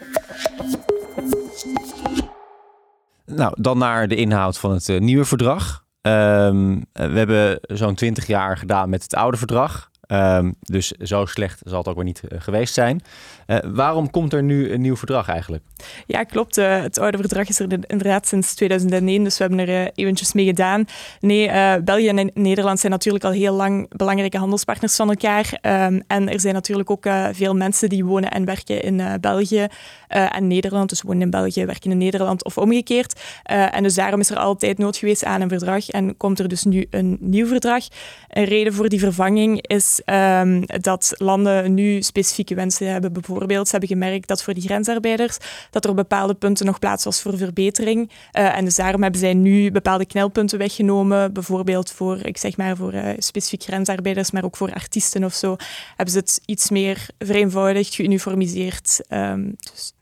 Nou, 3.26 3.54
dan 3.60 3.78
naar 3.78 4.08
de 4.08 4.14
inhoud 4.14 4.58
van 4.58 4.70
het 4.70 4.88
uh, 4.88 5.00
nieuwe 5.00 5.24
verdrag. 5.24 5.84
Um, 6.02 6.86
we 6.92 7.18
hebben 7.18 7.58
zo'n 7.66 7.94
twintig 7.94 8.26
jaar 8.26 8.56
gedaan 8.58 8.88
met 8.88 9.02
het 9.02 9.14
oude 9.14 9.36
verdrag. 9.36 9.90
Um, 10.08 10.54
dus 10.60 10.90
zo 10.90 11.26
slecht 11.26 11.60
zal 11.64 11.78
het 11.78 11.88
ook 11.88 11.94
weer 11.94 12.04
niet 12.04 12.22
uh, 12.28 12.40
geweest 12.40 12.74
zijn. 12.74 13.02
Uh, 13.46 13.58
waarom 13.64 14.10
komt 14.10 14.32
er 14.32 14.42
nu 14.42 14.72
een 14.72 14.80
nieuw 14.80 14.96
verdrag 14.96 15.28
eigenlijk? 15.28 15.62
Ja, 16.06 16.22
klopt. 16.22 16.58
Uh, 16.58 16.82
het 16.82 16.98
oude 16.98 17.18
verdrag 17.18 17.48
is 17.48 17.58
er 17.58 17.68
inderdaad 17.70 18.26
sinds 18.26 18.54
2001, 18.54 19.24
dus 19.24 19.38
we 19.38 19.44
hebben 19.44 19.68
er 19.68 19.90
eventjes 19.94 20.32
mee 20.32 20.44
gedaan. 20.44 20.84
Nee, 21.20 21.50
België 21.82 22.08
en 22.08 22.30
Nederland 22.34 22.80
zijn 22.80 22.92
natuurlijk 22.92 23.24
al 23.24 23.30
heel 23.30 23.54
lang 23.54 23.96
belangrijke 23.96 24.38
handelspartners 24.38 24.96
van 24.96 25.08
elkaar. 25.08 25.58
Um, 25.62 26.02
en 26.06 26.28
er 26.28 26.40
zijn 26.40 26.54
natuurlijk 26.54 26.90
ook 26.90 27.06
veel 27.32 27.54
mensen 27.54 27.88
die 27.88 28.04
wonen 28.04 28.30
en 28.30 28.44
werken 28.44 28.82
in 28.82 29.20
België 29.20 29.66
en 30.08 30.46
Nederland. 30.46 30.88
Dus 30.88 31.02
wonen 31.02 31.22
in 31.22 31.30
België, 31.30 31.64
werken 31.64 31.90
in 31.90 31.98
Nederland 31.98 32.44
of 32.44 32.58
omgekeerd. 32.58 33.20
en 33.42 33.82
dus 33.82 33.94
daarom 33.94 34.20
is 34.20 34.30
er 34.30 34.36
altijd 34.36 34.78
nood 34.78 34.96
geweest 34.96 35.24
aan 35.24 35.40
een 35.40 35.48
verdrag 35.48 35.88
en 35.88 36.16
komt 36.16 36.38
er 36.38 36.48
dus 36.48 36.64
nu 36.64 36.86
een 36.90 37.16
nieuw 37.20 37.46
verdrag. 37.46 37.84
Een 38.28 38.44
reden 38.44 38.74
voor 38.74 38.88
die 38.88 38.98
vervanging 38.98 39.66
is 39.66 39.93
um, 40.06 40.66
dat 40.66 41.12
landen 41.16 41.74
nu 41.74 42.02
specifieke 42.02 42.54
wensen 42.54 42.92
hebben. 42.92 43.12
Bijvoorbeeld, 43.12 43.66
ze 43.66 43.70
hebben 43.70 43.88
gemerkt 43.88 44.28
dat 44.28 44.42
voor 44.42 44.54
die 44.54 44.62
grensarbeiders 44.62 45.38
dat 45.70 45.84
er 45.84 45.90
op 45.90 45.96
bepaalde 45.96 46.34
punten 46.34 46.66
nog 46.66 46.78
plaats 46.78 47.04
was 47.04 47.22
voor 47.22 47.36
verbetering. 47.36 48.10
Uh, 48.32 48.56
en 48.56 48.64
dus 48.64 48.74
daarom 48.74 49.02
hebben 49.02 49.20
zij 49.20 49.34
nu 49.34 49.70
bepaalde 49.70 50.06
knelpunten 50.06 50.58
weggenomen. 50.58 51.32
Bijvoorbeeld 51.32 51.90
voor, 51.90 52.26
ik 52.26 52.36
zeg 52.36 52.56
maar, 52.56 52.76
voor 52.76 52.94
uh, 52.94 53.08
specifiek 53.18 53.62
grensarbeiders, 53.62 54.30
maar 54.30 54.44
ook 54.44 54.56
voor 54.56 54.72
artiesten 54.72 55.24
of 55.24 55.34
zo. 55.34 55.56
Hebben 55.96 56.14
ze 56.14 56.18
het 56.18 56.40
iets 56.46 56.70
meer 56.70 57.06
vereenvoudigd, 57.18 57.94
geuniformiseerd. 57.94 59.00
Um, 59.10 59.56
dus 59.72 59.93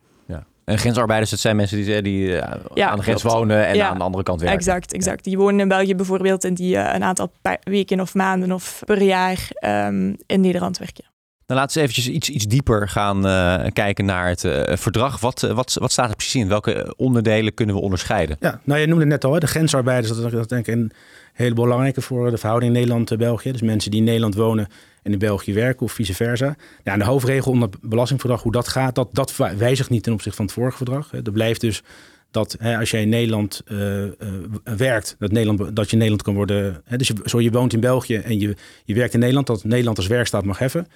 grensarbeiders, 0.79 1.31
dat 1.31 1.41
zijn 1.41 1.57
mensen 1.57 1.85
die, 1.85 2.03
die 2.03 2.27
uh, 2.27 2.43
ja, 2.75 2.89
aan 2.89 2.97
de 2.97 3.03
grens 3.03 3.23
wonen 3.23 3.67
en 3.67 3.75
ja, 3.75 3.89
aan 3.89 3.99
de 3.99 4.05
andere 4.05 4.23
kant 4.23 4.41
werken. 4.41 4.59
Exact, 4.59 4.93
exact. 4.93 5.25
Die 5.25 5.39
wonen 5.39 5.61
in 5.61 5.69
België 5.69 5.95
bijvoorbeeld 5.95 6.45
en 6.45 6.55
die 6.55 6.75
uh, 6.75 6.91
een 6.93 7.03
aantal 7.03 7.33
weken 7.61 8.01
of 8.01 8.15
maanden 8.15 8.53
of 8.53 8.83
per 8.85 9.03
jaar 9.03 9.49
um, 9.61 10.17
in 10.27 10.41
Nederland 10.41 10.79
werken. 10.79 11.05
Dan 11.47 11.57
laten 11.57 11.77
we 11.77 11.83
eventjes 11.83 12.09
iets, 12.09 12.29
iets 12.29 12.47
dieper 12.47 12.89
gaan 12.89 13.27
uh, 13.27 13.65
kijken 13.73 14.05
naar 14.05 14.29
het 14.29 14.41
verdrag. 14.81 15.21
Wat, 15.21 15.41
wat, 15.41 15.77
wat 15.81 15.93
staat 15.93 16.11
er 16.11 16.17
precies 16.17 16.43
in? 16.43 16.49
Welke 16.49 16.95
onderdelen 16.97 17.55
kunnen 17.55 17.75
we 17.75 17.81
onderscheiden? 17.81 18.37
Ja, 18.41 18.61
nou 18.65 18.81
je 18.81 18.87
noemde 18.87 19.07
net 19.07 19.25
al, 19.25 19.33
hè, 19.33 19.39
de 19.39 19.47
grensarbeiders, 19.47 20.17
dat, 20.17 20.31
dat 20.31 20.49
denk 20.49 20.67
ik 20.67 20.75
een 20.75 20.93
hele 21.33 21.55
belangrijke 21.55 22.01
voor 22.01 22.31
de 22.31 22.39
verhouding 22.39 22.73
Nederland-België. 22.73 23.53
Dus 23.53 23.63
mensen 23.63 23.91
die 23.91 24.01
in 24.01 24.07
Nederland 24.07 24.35
wonen 24.35 24.69
en 25.03 25.13
in 25.13 25.19
België 25.19 25.55
werken 25.55 25.87
of 25.87 25.93
vice 25.93 26.15
versa. 26.15 26.57
Ja, 26.85 26.97
de 26.97 27.05
hoofdregel 27.05 27.53
onder 27.53 27.69
het 27.69 27.81
belastingverdrag, 27.81 28.43
hoe 28.43 28.53
dat 28.53 28.69
gaat, 28.69 28.95
dat, 28.95 29.09
dat 29.13 29.37
wijzigt 29.57 29.91
niet 29.91 30.03
ten 30.03 30.13
opzichte 30.13 30.37
van 30.37 30.45
het 30.45 30.55
vorige 30.55 30.77
verdrag. 30.77 31.13
Er 31.13 31.33
blijft 31.33 31.61
dus 31.61 31.83
dat 32.31 32.57
hè, 32.59 32.79
als 32.79 32.91
jij 32.91 33.03
in 33.03 33.09
Nederland 33.09 33.63
uh, 33.73 34.05
uh, 34.05 34.11
werkt, 34.63 35.17
dat, 35.19 35.33
Nederland, 35.33 35.77
dat 35.77 35.85
je 35.85 35.93
in 35.93 35.99
Nederland 35.99 36.23
kan 36.23 36.35
worden. 36.35 36.83
Hè, 36.85 36.97
dus 36.97 37.09
je, 37.09 37.15
zo 37.25 37.41
je 37.41 37.51
woont 37.51 37.73
in 37.73 37.81
België 37.81 38.17
en 38.17 38.41
je, 38.41 38.57
je 38.85 38.95
werkt 38.95 39.15
in 39.15 39.19
Nederland, 39.19 39.47
dat 39.47 39.65
Nederland 39.65 39.97
als 39.97 40.07
werkstaat 40.07 40.45
mag 40.45 40.59
heffen. 40.59 40.87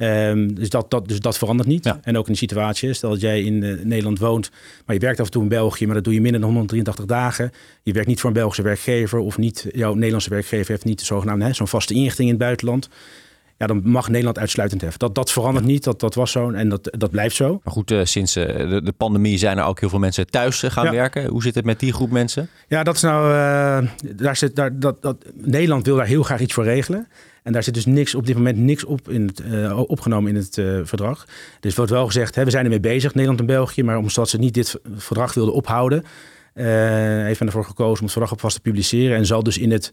Um, 0.00 0.54
dus, 0.54 0.70
dat, 0.70 0.90
dat, 0.90 1.08
dus 1.08 1.20
dat 1.20 1.38
verandert 1.38 1.68
niet. 1.68 1.84
Ja. 1.84 2.00
En 2.02 2.18
ook 2.18 2.26
in 2.26 2.32
de 2.32 2.38
situatie, 2.38 2.92
stel 2.92 3.10
dat 3.10 3.20
jij 3.20 3.42
in 3.42 3.62
uh, 3.62 3.84
Nederland 3.84 4.18
woont, 4.18 4.50
maar 4.86 4.94
je 4.94 5.00
werkt 5.00 5.20
af 5.20 5.26
en 5.26 5.32
toe 5.32 5.42
in 5.42 5.48
België, 5.48 5.86
maar 5.86 5.94
dat 5.94 6.04
doe 6.04 6.14
je 6.14 6.20
minder 6.20 6.40
dan 6.40 6.50
183 6.50 7.04
dagen. 7.04 7.52
Je 7.82 7.92
werkt 7.92 8.08
niet 8.08 8.20
voor 8.20 8.30
een 8.30 8.36
Belgische 8.36 8.62
werkgever 8.62 9.18
of 9.18 9.38
niet, 9.38 9.66
jouw 9.72 9.94
Nederlandse 9.94 10.30
werkgever 10.30 10.70
heeft 10.70 10.84
niet 10.84 10.98
de 10.98 11.04
zogenaamde 11.04 11.54
zo'n 11.54 11.68
vaste 11.68 11.94
inrichting 11.94 12.28
in 12.28 12.34
het 12.34 12.42
buitenland 12.42 12.88
ja, 13.58 13.66
dan 13.66 13.80
mag 13.84 14.08
Nederland 14.08 14.38
uitsluitend 14.38 14.80
heffen. 14.80 14.98
Dat, 14.98 15.14
dat 15.14 15.32
verandert 15.32 15.64
ja. 15.64 15.70
niet, 15.70 15.84
dat, 15.84 16.00
dat 16.00 16.14
was 16.14 16.30
zo 16.30 16.50
en 16.50 16.68
dat, 16.68 16.88
dat 16.98 17.10
blijft 17.10 17.36
zo. 17.36 17.60
Maar 17.64 17.72
goed, 17.72 17.90
uh, 17.90 18.04
sinds 18.04 18.36
uh, 18.36 18.46
de, 18.46 18.82
de, 18.82 18.92
pandemie 18.92 19.38
zijn 19.38 19.58
er 19.58 19.64
ook 19.64 19.80
heel 19.80 19.88
veel 19.88 19.98
mensen 19.98 20.26
thuis 20.26 20.62
uh, 20.62 20.70
gaan 20.70 20.84
ja. 20.84 20.90
werken. 20.90 21.26
Hoe 21.26 21.42
zit 21.42 21.54
het 21.54 21.64
met 21.64 21.80
die 21.80 21.92
groep 21.92 22.10
mensen? 22.10 22.48
Ja, 22.68 22.82
dat 22.82 22.94
is 22.94 23.00
nou, 23.00 23.88
daar 24.16 24.36
zit, 24.36 24.56
daar, 24.56 24.78
dat, 24.78 25.02
dat, 25.02 25.16
Nederland 25.34 25.86
wil 25.86 25.96
daar 25.96 26.06
heel 26.06 26.22
graag 26.22 26.40
iets 26.40 26.54
voor 26.54 26.64
regelen. 26.64 27.08
En 27.42 27.52
daar 27.52 27.62
zit 27.62 27.74
dus 27.74 27.86
niks 27.86 28.14
op 28.14 28.26
dit 28.26 28.36
moment 28.36 28.58
niks 28.58 28.84
op 28.84 29.08
in 29.08 29.26
het, 29.26 29.42
opgenomen 29.86 30.30
in 30.30 30.36
het 30.36 30.54
verdrag. 30.88 31.26
Dus 31.60 31.74
wordt 31.74 31.90
wel 31.90 32.06
gezegd, 32.06 32.34
hè, 32.34 32.44
we 32.44 32.50
zijn 32.50 32.64
ermee 32.64 32.80
bezig, 32.80 33.12
Nederland 33.14 33.40
en 33.40 33.46
België. 33.46 33.82
Maar 33.82 33.96
omdat 33.96 34.28
ze 34.28 34.38
niet 34.38 34.54
dit 34.54 34.80
verdrag 34.96 35.34
wilden 35.34 35.54
ophouden, 35.54 36.04
heeft 36.52 37.38
men 37.38 37.48
ervoor 37.48 37.64
gekozen 37.64 37.98
om 37.98 38.02
het 38.02 38.12
verdrag 38.12 38.32
op 38.32 38.40
vast 38.40 38.54
te 38.54 38.60
publiceren. 38.60 39.16
En 39.16 39.26
zal 39.26 39.42
dus 39.42 39.58
in, 39.58 39.70
het, 39.70 39.92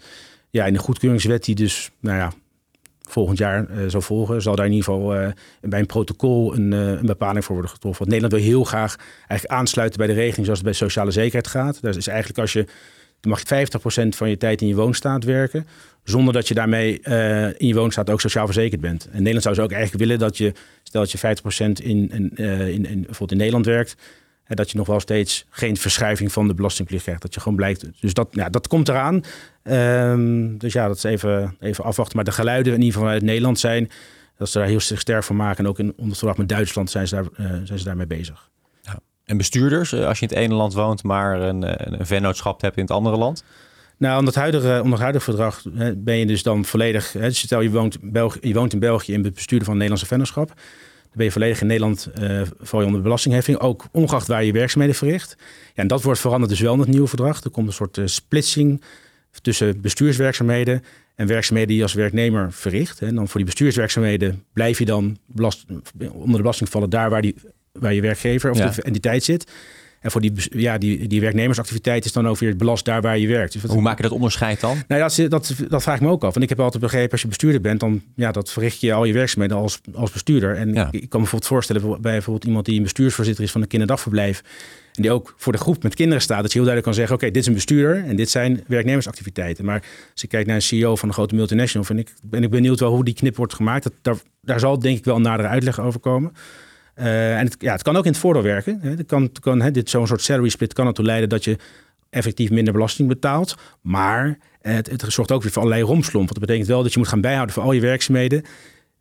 ja, 0.50 0.66
in 0.66 0.74
de 0.74 0.80
goedkeuringswet, 0.80 1.44
die 1.44 1.56
dus, 1.56 1.92
nou 2.00 2.18
ja, 2.18 2.32
volgend 3.10 3.38
jaar 3.38 3.66
uh, 3.70 3.78
zal 3.88 4.02
volgen, 4.02 4.42
zal 4.42 4.56
daar 4.56 4.66
in 4.66 4.72
ieder 4.72 4.94
geval 4.94 5.16
uh, 5.16 5.28
bij 5.62 5.80
een 5.80 5.86
protocol 5.86 6.56
een, 6.56 6.72
uh, 6.72 6.88
een, 6.88 7.06
bepaling 7.06 7.46
voor 7.46 7.54
worden 7.54 7.72
getroffen. 7.72 8.06
Want 8.06 8.16
Nederland 8.16 8.42
wil 8.44 8.54
heel 8.54 8.64
graag 8.64 8.96
eigenlijk 9.28 9.60
aansluiten 9.60 9.98
bij 9.98 10.08
de 10.08 10.14
regeling 10.14 10.44
zoals 10.46 10.60
het 10.60 10.68
bij 10.68 10.78
sociale 10.78 11.12
zekerheid 11.12 11.48
gaat. 11.48 11.82
Dat 11.82 11.96
is 11.96 12.08
eigenlijk 12.08 12.40
als 12.40 12.54
je, 12.54 12.66
mag 13.22 13.50
je 13.50 13.68
50% 14.06 14.08
van 14.10 14.30
je 14.30 14.38
tijd 14.38 14.62
in 14.62 14.68
je 14.68 14.76
woonstaat 14.76 15.24
werken, 15.24 15.68
zonder 16.04 16.34
dat 16.34 16.48
je 16.48 16.54
daarmee 16.54 17.00
in 17.58 17.68
je 17.68 17.74
woonstaat 17.74 18.10
ook 18.10 18.22
sociaal 18.22 18.46
verzekerd 18.46 18.82
bent. 18.82 19.06
En 19.06 19.18
Nederland 19.18 19.44
zou 19.44 19.56
ze 19.56 19.62
ook 19.62 19.72
eigenlijk 19.72 20.04
willen 20.04 20.20
dat 20.20 20.38
je, 20.38 20.54
stel 20.84 21.02
dat 21.02 21.12
je 21.12 21.18
50% 21.18 21.22
in, 21.58 22.10
in, 22.10 22.36
in, 22.36 22.86
in, 22.86 23.02
bijvoorbeeld 23.02 23.32
in 23.32 23.38
Nederland 23.38 23.66
werkt, 23.66 23.96
En 24.46 24.56
dat 24.56 24.72
je 24.72 24.78
nog 24.78 24.88
wel 24.88 25.00
steeds 25.00 25.46
geen 25.50 25.78
verschuiving 25.78 26.32
van 26.32 26.48
de 26.48 26.54
belastingplicht 26.54 27.04
krijgt. 27.04 27.22
Dat 27.22 27.34
je 27.34 27.40
gewoon 27.40 27.58
blijkt. 27.58 27.86
Dus 28.00 28.14
dat, 28.14 28.28
ja, 28.32 28.50
dat 28.50 28.68
komt 28.68 28.90
eraan. 28.90 29.22
Ehm, 29.64 30.58
dus 30.58 30.74
ja, 30.74 30.88
dat 30.88 30.98
is 30.98 31.04
even, 31.04 31.56
even 31.60 31.84
afwachten. 31.84 32.16
Maar 32.16 32.26
de 32.26 32.32
geluiden 32.32 32.74
in 32.74 32.80
ieder 32.80 32.94
geval 32.94 33.10
uit 33.10 33.22
Nederland 33.22 33.60
zijn 33.60 33.90
dat 34.38 34.50
ze 34.50 34.58
daar 34.58 34.68
heel 34.68 34.80
sterk 34.80 35.24
van 35.24 35.36
maken. 35.36 35.64
En 35.64 35.70
ook 35.70 35.80
in 35.80 35.94
onderverdrag 35.98 36.38
met 36.38 36.50
Duitsland 36.50 36.90
zijn 36.90 37.08
ze, 37.08 37.16
daar, 37.16 37.26
uh, 37.38 37.52
zijn 37.64 37.80
ze 37.80 37.86
daarmee 37.86 38.08
bezig. 38.08 38.50
Ja. 38.82 39.00
En 39.26 39.38
bestuurders, 39.38 39.92
eh, 39.92 40.08
als 40.08 40.20
je 40.20 40.28
in 40.28 40.36
het 40.36 40.44
ene 40.44 40.54
land 40.54 40.74
woont, 40.74 41.04
maar 41.04 41.42
een, 41.42 41.62
een 42.00 42.06
vennootschap 42.06 42.62
hebt 42.62 42.76
in 42.76 42.84
het 42.84 42.92
andere 42.92 43.18
land? 43.18 43.44
Nou, 43.98 44.18
onder 44.18 44.34
het 44.34 44.42
huidige, 44.42 44.74
onder 44.76 44.92
het 44.92 45.02
huidige 45.02 45.24
verdrag 45.24 45.62
ben 45.98 46.16
je 46.16 46.26
dus 46.26 46.44
dan 46.44 46.66
volledig. 46.66 47.14
Hè, 47.14 47.32
stel 47.32 47.62
je 47.62 47.72
woont, 47.72 47.98
België, 48.02 48.40
je 48.42 48.54
woont 48.54 48.74
in 48.74 48.80
België 48.80 49.14
in 49.14 49.24
het 49.24 49.34
bestuurder 49.34 49.66
van 49.66 49.74
een 49.74 49.80
Nederlandse 49.80 50.08
vennootschap. 50.08 50.54
Ben 51.16 51.26
je 51.26 51.32
volledig 51.32 51.62
in 51.62 51.68
Nederland 51.68 52.10
uh, 52.22 52.42
val 52.60 52.80
je 52.80 52.86
onder 52.86 53.00
de 53.00 53.08
belastingheffing. 53.08 53.60
Ook 53.60 53.86
ongeacht 53.92 54.28
waar 54.28 54.44
je 54.44 54.52
werkzaamheden 54.52 54.96
verricht. 54.96 55.36
Ja, 55.40 55.82
en 55.82 55.88
dat 55.88 56.04
wordt 56.04 56.20
veranderd 56.20 56.52
dus 56.52 56.60
wel 56.60 56.74
in 56.74 56.80
het 56.80 56.90
nieuwe 56.90 57.08
verdrag. 57.08 57.44
Er 57.44 57.50
komt 57.50 57.68
een 57.68 57.74
soort 57.74 57.98
uh, 57.98 58.06
splitsing 58.06 58.82
tussen 59.42 59.82
bestuurswerkzaamheden 59.82 60.84
en 61.16 61.28
werkzaamheden 61.28 61.70
die 61.70 61.78
je 61.78 61.84
als 61.84 61.94
werknemer 61.94 62.54
verricht. 62.54 63.02
En 63.02 63.16
dan 63.16 63.28
voor 63.28 63.40
die 63.40 63.46
bestuurswerkzaamheden 63.46 64.44
blijf 64.54 64.80
je 64.80 64.86
dan 64.86 65.18
belast, 65.26 65.66
onder 65.98 66.32
de 66.32 66.38
belasting 66.38 66.70
vallen 66.70 66.90
daar 66.90 67.10
waar, 67.10 67.22
die, 67.22 67.36
waar 67.72 67.94
je 67.94 68.02
werkgever 68.02 68.52
of 68.52 68.58
de 68.58 68.82
entiteit 68.82 69.24
zit. 69.24 69.52
En 70.06 70.12
voor 70.12 70.22
die, 70.22 70.34
ja, 70.50 70.78
die, 70.78 71.08
die 71.08 71.22
werknemersactiviteit 71.22 72.06
is 72.06 72.12
dan 72.12 72.28
ook 72.28 72.38
weer 72.38 72.56
belast 72.56 72.86
daar 72.86 73.02
waar 73.02 73.18
je 73.18 73.28
werkt. 73.28 73.62
Dus 73.62 73.72
Hoe 73.72 73.82
maak 73.82 73.98
je 73.98 74.04
dat 74.04 74.12
onderscheid 74.12 74.60
dan? 74.60 74.78
Nou, 74.88 75.02
dat, 75.02 75.30
dat, 75.30 75.54
dat 75.70 75.84
vraag 75.84 75.96
ik 75.96 76.02
me 76.02 76.10
ook 76.10 76.24
af. 76.24 76.36
En 76.36 76.42
ik 76.42 76.50
heb 76.50 76.60
altijd 76.60 76.84
begrepen, 76.84 77.12
als 77.12 77.22
je 77.22 77.28
bestuurder 77.28 77.62
bent, 77.62 77.80
dan 77.80 78.02
ja, 78.16 78.32
dat 78.32 78.52
verricht 78.52 78.82
je 78.82 78.94
al 78.94 79.06
je 79.06 79.14
werkzaamheden 79.14 79.58
als, 79.58 79.82
als 79.94 80.12
bestuurder. 80.12 80.56
En 80.56 80.70
ik, 80.70 80.76
ik 80.76 80.82
kan 80.92 80.92
me 80.92 81.08
bijvoorbeeld 81.10 81.46
voorstellen 81.46 81.82
bij 81.82 81.98
bijvoorbeeld 82.00 82.46
iemand 82.46 82.66
die 82.66 82.78
een 82.78 82.84
bestuursvoorzitter 82.84 83.44
is 83.44 83.52
van 83.52 83.62
een 83.62 83.68
kinderdagverblijf. 83.68 84.44
En 84.94 85.02
die 85.02 85.12
ook 85.12 85.34
voor 85.38 85.52
de 85.52 85.60
groep 85.60 85.84
met 85.84 85.96
kinderen 85.96 86.22
staat. 86.22 86.42
Dat 86.42 86.52
je 86.52 86.60
heel 86.60 86.68
duidelijk 86.68 86.86
kan 86.86 86.94
zeggen, 86.94 87.16
oké, 87.16 87.26
dit 87.26 87.42
is 87.42 87.48
een 87.48 87.54
bestuurder 87.54 88.04
en 88.04 88.16
dit 88.16 88.30
zijn 88.30 88.64
werknemersactiviteiten. 88.68 89.66
Maar 89.66 89.84
als 90.12 90.22
je 90.22 90.28
kijkt 90.28 90.48
naar 90.48 90.56
een 90.56 90.62
CEO 90.62 90.96
van 90.96 91.08
een 91.08 91.14
grote 91.14 91.36
multinational, 91.36 91.88
vind 91.88 92.00
ik, 92.00 92.14
ben 92.24 92.44
ik 92.44 92.50
benieuwd 92.50 92.80
wel 92.80 92.92
hoe 92.92 93.04
die 93.04 93.14
knip 93.14 93.36
wordt 93.36 93.54
gemaakt. 93.54 93.84
Dat, 93.84 93.94
daar, 94.02 94.16
daar 94.42 94.60
zal 94.60 94.80
denk 94.80 94.98
ik 94.98 95.06
wel 95.06 95.16
een 95.16 95.22
nadere 95.22 95.48
uitleg 95.48 95.80
over 95.80 96.00
komen. 96.00 96.32
Uh, 97.00 97.38
en 97.38 97.46
het, 97.46 97.56
ja, 97.60 97.72
het 97.72 97.82
kan 97.82 97.96
ook 97.96 98.06
in 98.06 98.12
het 98.12 98.20
voordeel 98.20 98.44
werken. 98.44 98.80
Hè. 98.82 98.90
Het 98.90 99.06
kan, 99.06 99.32
kan, 99.40 99.62
hè, 99.62 99.72
dit 99.72 99.90
zo'n 99.90 100.08
soort 100.08 100.22
salary 100.22 100.50
split 100.50 100.74
kan 100.74 100.88
ertoe 100.88 101.06
leiden 101.06 101.30
dat 101.30 101.44
je 101.44 101.58
effectief 102.10 102.50
minder 102.50 102.74
belasting 102.74 103.08
betaalt. 103.08 103.56
Maar 103.82 104.38
het, 104.62 104.90
het 104.90 105.06
zorgt 105.08 105.32
ook 105.32 105.42
weer 105.42 105.52
voor 105.52 105.62
allerlei 105.62 105.86
romslomp. 105.86 106.26
Want 106.26 106.40
dat 106.40 106.48
betekent 106.48 106.68
wel 106.68 106.84
dat 106.84 106.94
je 106.94 107.00
moet 107.00 107.08
gaan 107.08 107.22
bijhouden 107.22 107.54
voor 107.56 107.64
al 107.64 107.72
je 107.72 107.82
werkzaamheden. 107.82 108.44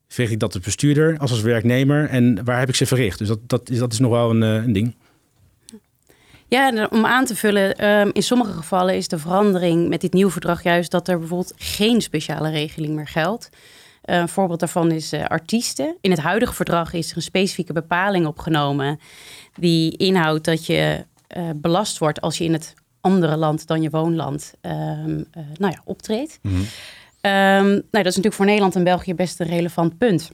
Verricht 0.09 0.33
ik 0.33 0.41
dat 0.41 0.55
als 0.55 0.65
bestuurder, 0.65 1.19
als 1.19 1.31
als 1.31 1.41
werknemer 1.41 2.09
en 2.09 2.45
waar 2.45 2.59
heb 2.59 2.69
ik 2.69 2.75
ze 2.75 2.87
verricht? 2.87 3.19
Dus 3.19 3.29
dat, 3.29 3.39
dat, 3.47 3.71
is, 3.71 3.79
dat 3.79 3.93
is 3.93 3.99
nog 3.99 4.11
wel 4.11 4.31
een, 4.31 4.41
een 4.41 4.73
ding. 4.73 4.95
Ja, 6.47 6.89
om 6.91 7.07
aan 7.07 7.25
te 7.25 7.37
vullen, 7.37 7.89
um, 7.89 8.11
in 8.13 8.23
sommige 8.23 8.53
gevallen 8.53 8.97
is 8.97 9.09
de 9.09 9.19
verandering 9.19 9.89
met 9.89 10.01
dit 10.01 10.13
nieuwe 10.13 10.31
verdrag 10.31 10.63
juist 10.63 10.91
dat 10.91 11.09
er 11.09 11.19
bijvoorbeeld 11.19 11.53
geen 11.57 12.01
speciale 12.01 12.51
regeling 12.51 12.95
meer 12.95 13.09
geldt. 13.09 13.49
Uh, 14.07 14.17
een 14.17 14.29
voorbeeld 14.29 14.61
daarvan 14.61 14.91
is 14.91 15.13
uh, 15.13 15.25
artiesten. 15.25 15.97
In 16.01 16.11
het 16.11 16.21
huidige 16.21 16.55
verdrag 16.55 16.93
is 16.93 17.11
er 17.11 17.17
een 17.17 17.23
specifieke 17.23 17.73
bepaling 17.73 18.27
opgenomen 18.27 19.01
die 19.55 19.97
inhoudt 19.97 20.45
dat 20.45 20.67
je 20.67 21.05
uh, 21.37 21.51
belast 21.57 21.99
wordt 21.99 22.21
als 22.21 22.39
je 22.39 22.45
in 22.45 22.53
het 22.53 22.75
andere 23.01 23.37
land 23.37 23.67
dan 23.67 23.83
je 23.83 23.91
woonland 23.91 24.55
um, 24.63 25.27
nou 25.57 25.73
ja, 25.73 25.81
optreedt. 25.85 26.39
Mm 26.43 26.53
-hmm. 26.53 26.61
um, 26.61 27.69
nou, 27.71 27.83
dat 27.91 28.07
is 28.07 28.17
natuurlijk 28.17 28.35
voor 28.35 28.47
Nederland 28.47 28.77
en 28.77 28.85
België 28.85 29.15
best 29.15 29.41
een 29.41 29.47
relevant 29.47 29.99
punt. 29.99 30.31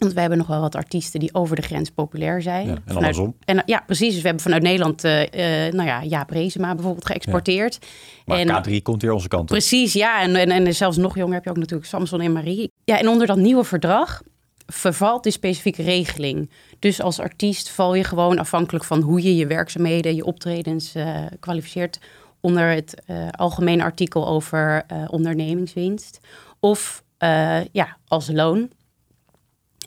Want 0.00 0.12
we 0.12 0.20
hebben 0.20 0.38
nog 0.38 0.46
wel 0.46 0.60
wat 0.60 0.74
artiesten 0.74 1.20
die 1.20 1.34
over 1.34 1.56
de 1.56 1.62
grens 1.62 1.90
populair 1.90 2.42
zijn. 2.42 2.66
Ja, 2.66 2.72
en 2.72 2.82
vanuit, 2.86 2.96
andersom. 2.96 3.34
En, 3.44 3.62
ja, 3.66 3.82
precies. 3.86 4.12
Dus 4.12 4.20
we 4.20 4.26
hebben 4.26 4.42
vanuit 4.42 4.62
Nederland, 4.62 5.04
uh, 5.04 5.20
uh, 5.20 5.72
nou 5.72 5.88
ja, 5.88 6.04
Jaap 6.04 6.30
Reesema 6.30 6.74
bijvoorbeeld 6.74 7.06
geëxporteerd. 7.06 7.78
Ja. 7.80 7.88
Maar 8.24 8.38
en, 8.38 8.78
K3 8.78 8.82
komt 8.82 9.02
weer 9.02 9.12
onze 9.12 9.28
kant 9.28 9.42
op. 9.42 9.48
Precies, 9.48 9.92
ja. 9.92 10.22
En, 10.22 10.36
en, 10.36 10.50
en, 10.50 10.74
zelfs 10.74 10.96
nog 10.96 11.16
jonger 11.16 11.34
heb 11.34 11.44
je 11.44 11.50
ook 11.50 11.56
natuurlijk 11.56 11.88
Samson 11.88 12.20
en 12.20 12.32
Marie. 12.32 12.70
Ja, 12.84 12.98
en 12.98 13.08
onder 13.08 13.26
dat 13.26 13.36
nieuwe 13.36 13.64
verdrag 13.64 14.22
vervalt 14.66 15.22
die 15.22 15.32
specifieke 15.32 15.82
regeling. 15.82 16.50
Dus 16.78 17.00
als 17.00 17.18
artiest 17.18 17.68
val 17.68 17.94
je 17.94 18.04
gewoon 18.04 18.38
afhankelijk 18.38 18.84
van 18.84 19.00
hoe 19.00 19.22
je 19.22 19.36
je 19.36 19.46
werkzaamheden, 19.46 20.14
je 20.14 20.24
optredens 20.24 20.96
uh, 20.96 21.18
kwalificeert 21.40 21.98
onder 22.40 22.68
het 22.68 22.94
algemene 23.30 23.82
artikel 23.82 24.28
over 24.28 24.84
ondernemingswinst. 25.06 26.20
Of 26.60 27.02
ja, 27.72 27.96
als 28.06 28.30
loon. 28.32 28.70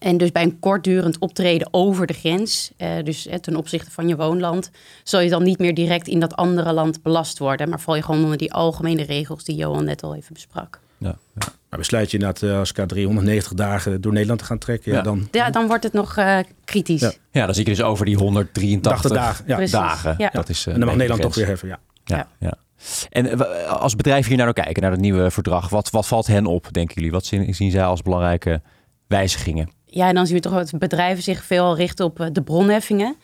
En 0.03 0.17
dus 0.17 0.31
bij 0.31 0.43
een 0.43 0.59
kortdurend 0.59 1.17
optreden 1.19 1.67
over 1.71 2.07
de 2.07 2.13
grens, 2.13 2.71
eh, 2.77 2.89
dus 3.03 3.27
eh, 3.27 3.37
ten 3.37 3.55
opzichte 3.55 3.91
van 3.91 4.07
je 4.07 4.15
woonland, 4.15 4.71
zal 5.03 5.19
je 5.19 5.29
dan 5.29 5.43
niet 5.43 5.59
meer 5.59 5.73
direct 5.73 6.07
in 6.07 6.19
dat 6.19 6.35
andere 6.35 6.73
land 6.73 7.01
belast 7.01 7.39
worden. 7.39 7.69
Maar 7.69 7.79
val 7.79 7.95
je 7.95 8.01
gewoon 8.03 8.23
onder 8.23 8.37
die 8.37 8.53
algemene 8.53 9.03
regels 9.03 9.43
die 9.43 9.55
Johan 9.55 9.83
net 9.85 10.03
al 10.03 10.15
even 10.15 10.33
besprak. 10.33 10.79
Ja, 10.97 11.15
ja. 11.39 11.47
Maar 11.69 11.79
besluit 11.79 12.11
je 12.11 12.17
inderdaad 12.17 12.41
uh, 12.41 12.57
als 12.57 12.71
K 12.71 12.75
390 12.75 13.53
dagen 13.53 14.01
door 14.01 14.11
Nederland 14.11 14.39
te 14.39 14.45
gaan 14.45 14.57
trekken, 14.57 14.91
ja, 14.91 15.01
dan, 15.01 15.27
ja, 15.31 15.49
dan 15.49 15.67
wordt 15.67 15.83
het 15.83 15.93
nog 15.93 16.17
uh, 16.17 16.39
kritisch. 16.65 17.01
Ja. 17.01 17.11
ja. 17.31 17.45
dan 17.45 17.55
zie 17.55 17.63
je 17.63 17.69
dus 17.69 17.81
over 17.81 18.05
die 18.05 18.17
183 18.17 19.11
dagen. 19.11 19.45
Ja. 19.47 19.65
dagen. 19.65 20.15
Ja. 20.17 20.29
Dat 20.29 20.49
is, 20.49 20.65
uh, 20.65 20.73
en 20.73 20.79
dan 20.79 20.87
mag 20.87 20.97
Nederland 20.97 21.21
toch 21.23 21.35
weer 21.35 21.47
heffen, 21.47 21.67
ja. 21.67 21.79
ja. 22.03 22.27
ja. 22.39 22.53
En 23.09 23.37
als 23.79 23.95
bedrijven 23.95 24.27
hier 24.27 24.37
naar 24.37 24.53
nou 24.53 24.61
kijken, 24.61 24.81
naar 24.81 24.91
het 24.91 25.01
nieuwe 25.01 25.31
verdrag, 25.31 25.69
wat, 25.69 25.89
wat 25.89 26.07
valt 26.07 26.27
hen 26.27 26.45
op, 26.45 26.67
denken 26.71 26.95
jullie? 26.95 27.11
Wat 27.11 27.25
zien, 27.25 27.55
zien 27.55 27.71
zij 27.71 27.83
als 27.83 28.01
belangrijke 28.01 28.61
wijzigingen? 29.07 29.69
Ja, 29.93 30.13
dan 30.13 30.25
zien 30.27 30.35
we 30.35 30.41
toch 30.41 30.53
dat 30.53 30.79
bedrijven 30.79 31.23
zich 31.23 31.43
veel 31.43 31.75
richten 31.75 32.05
op 32.05 32.19
eh, 32.19 32.27
de 32.31 32.41
bronheffingen. 32.41 33.15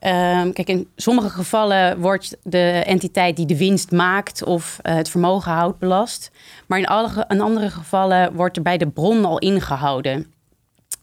Um, 0.00 0.52
kijk, 0.52 0.68
in 0.68 0.88
sommige 0.96 1.28
gevallen 1.28 2.00
wordt 2.00 2.36
de 2.42 2.82
entiteit 2.86 3.36
die 3.36 3.46
de 3.46 3.56
winst 3.56 3.90
maakt 3.90 4.44
of 4.44 4.78
uh, 4.82 4.94
het 4.94 5.08
vermogen 5.08 5.52
houdt 5.52 5.78
belast. 5.78 6.30
Maar 6.66 6.78
in, 6.78 6.86
alle, 6.86 7.28
andere 7.28 7.70
gevallen 7.70 8.34
wordt 8.34 8.56
er 8.56 8.62
bij 8.62 8.78
de 8.78 8.88
bron 8.88 9.24
al 9.24 9.38
ingehouden. 9.38 10.32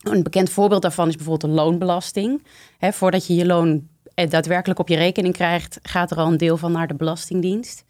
Een 0.02 0.24
bekend 0.24 0.50
voorbeeld 0.50 0.82
daarvan 0.82 1.08
is 1.08 1.16
bijvoorbeeld 1.16 1.52
de 1.52 1.62
loonbelasting. 1.62 2.44
Voordat 2.80 3.28
je 3.28 3.36
je 3.36 3.46
loon 3.46 3.88
eh, 4.14 4.30
daadwerkelijk 4.30 4.80
op 4.80 4.88
je 4.88 4.96
rekening 4.96 5.34
krijgt, 5.34 5.80
gaat 5.84 6.12
er 6.12 6.18
al 6.18 6.28
een 6.28 6.38
deel 6.38 6.58
van 6.58 6.72
naar 6.72 6.88
de 6.88 6.96
Belastingdienst. 6.96 7.84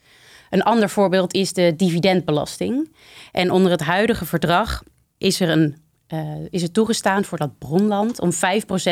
Een 0.49 0.63
ander 0.63 0.89
voorbeeld 0.89 1.33
is 1.33 1.53
de 1.53 1.73
dividendbelasting. 1.75 2.95
En 3.31 3.51
onder 3.51 3.71
het 3.71 3.81
huidige 3.81 4.25
verdrag 4.25 4.83
is 5.17 5.39
er 5.39 5.49
een 5.49 5.80
uh, 6.13 6.19
is 6.49 6.61
het 6.61 6.73
toegestaan 6.73 7.23
voor 7.23 7.37
dat 7.37 7.57
bronland 7.57 8.19
om 8.19 8.31
5% 8.33 8.35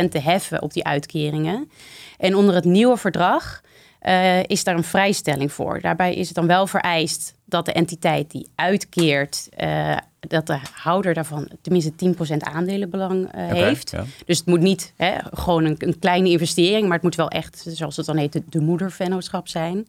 te 0.09 0.19
heffen 0.19 0.61
op 0.61 0.73
die 0.73 0.85
uitkeringen. 0.85 1.71
En 2.17 2.35
onder 2.35 2.55
het 2.55 2.65
nieuwe 2.65 2.97
verdrag 2.97 3.61
uh, 4.01 4.43
is 4.43 4.63
daar 4.63 4.75
een 4.75 4.83
vrijstelling 4.83 5.51
voor. 5.51 5.81
Daarbij 5.81 6.15
is 6.15 6.27
het 6.27 6.35
dan 6.35 6.47
wel 6.47 6.67
vereist 6.67 7.33
dat 7.45 7.65
de 7.65 7.73
entiteit 7.73 8.31
die 8.31 8.47
uitkeert, 8.55 9.49
uh, 9.57 9.97
dat 10.19 10.47
de 10.47 10.59
houder 10.73 11.13
daarvan 11.13 11.49
tenminste 11.61 11.91
10% 12.35 12.38
aandelenbelang 12.38 13.27
okay, 13.27 13.63
heeft. 13.63 13.91
Ja. 13.91 14.05
Dus 14.25 14.38
het 14.38 14.47
moet 14.47 14.59
niet 14.59 14.93
hè, 14.95 15.13
gewoon 15.31 15.65
een, 15.65 15.75
een, 15.77 15.99
kleine 15.99 16.29
investering, 16.29 16.83
maar 16.83 16.93
het 16.93 17.03
moet 17.03 17.15
wel 17.15 17.29
echt, 17.29 17.65
zoals 17.67 17.97
het 17.97 18.05
dan 18.05 18.17
heet, 18.17 18.33
de, 18.33 18.43
de 18.49 18.59
moedervennootschap 18.59 19.47
zijn. 19.47 19.88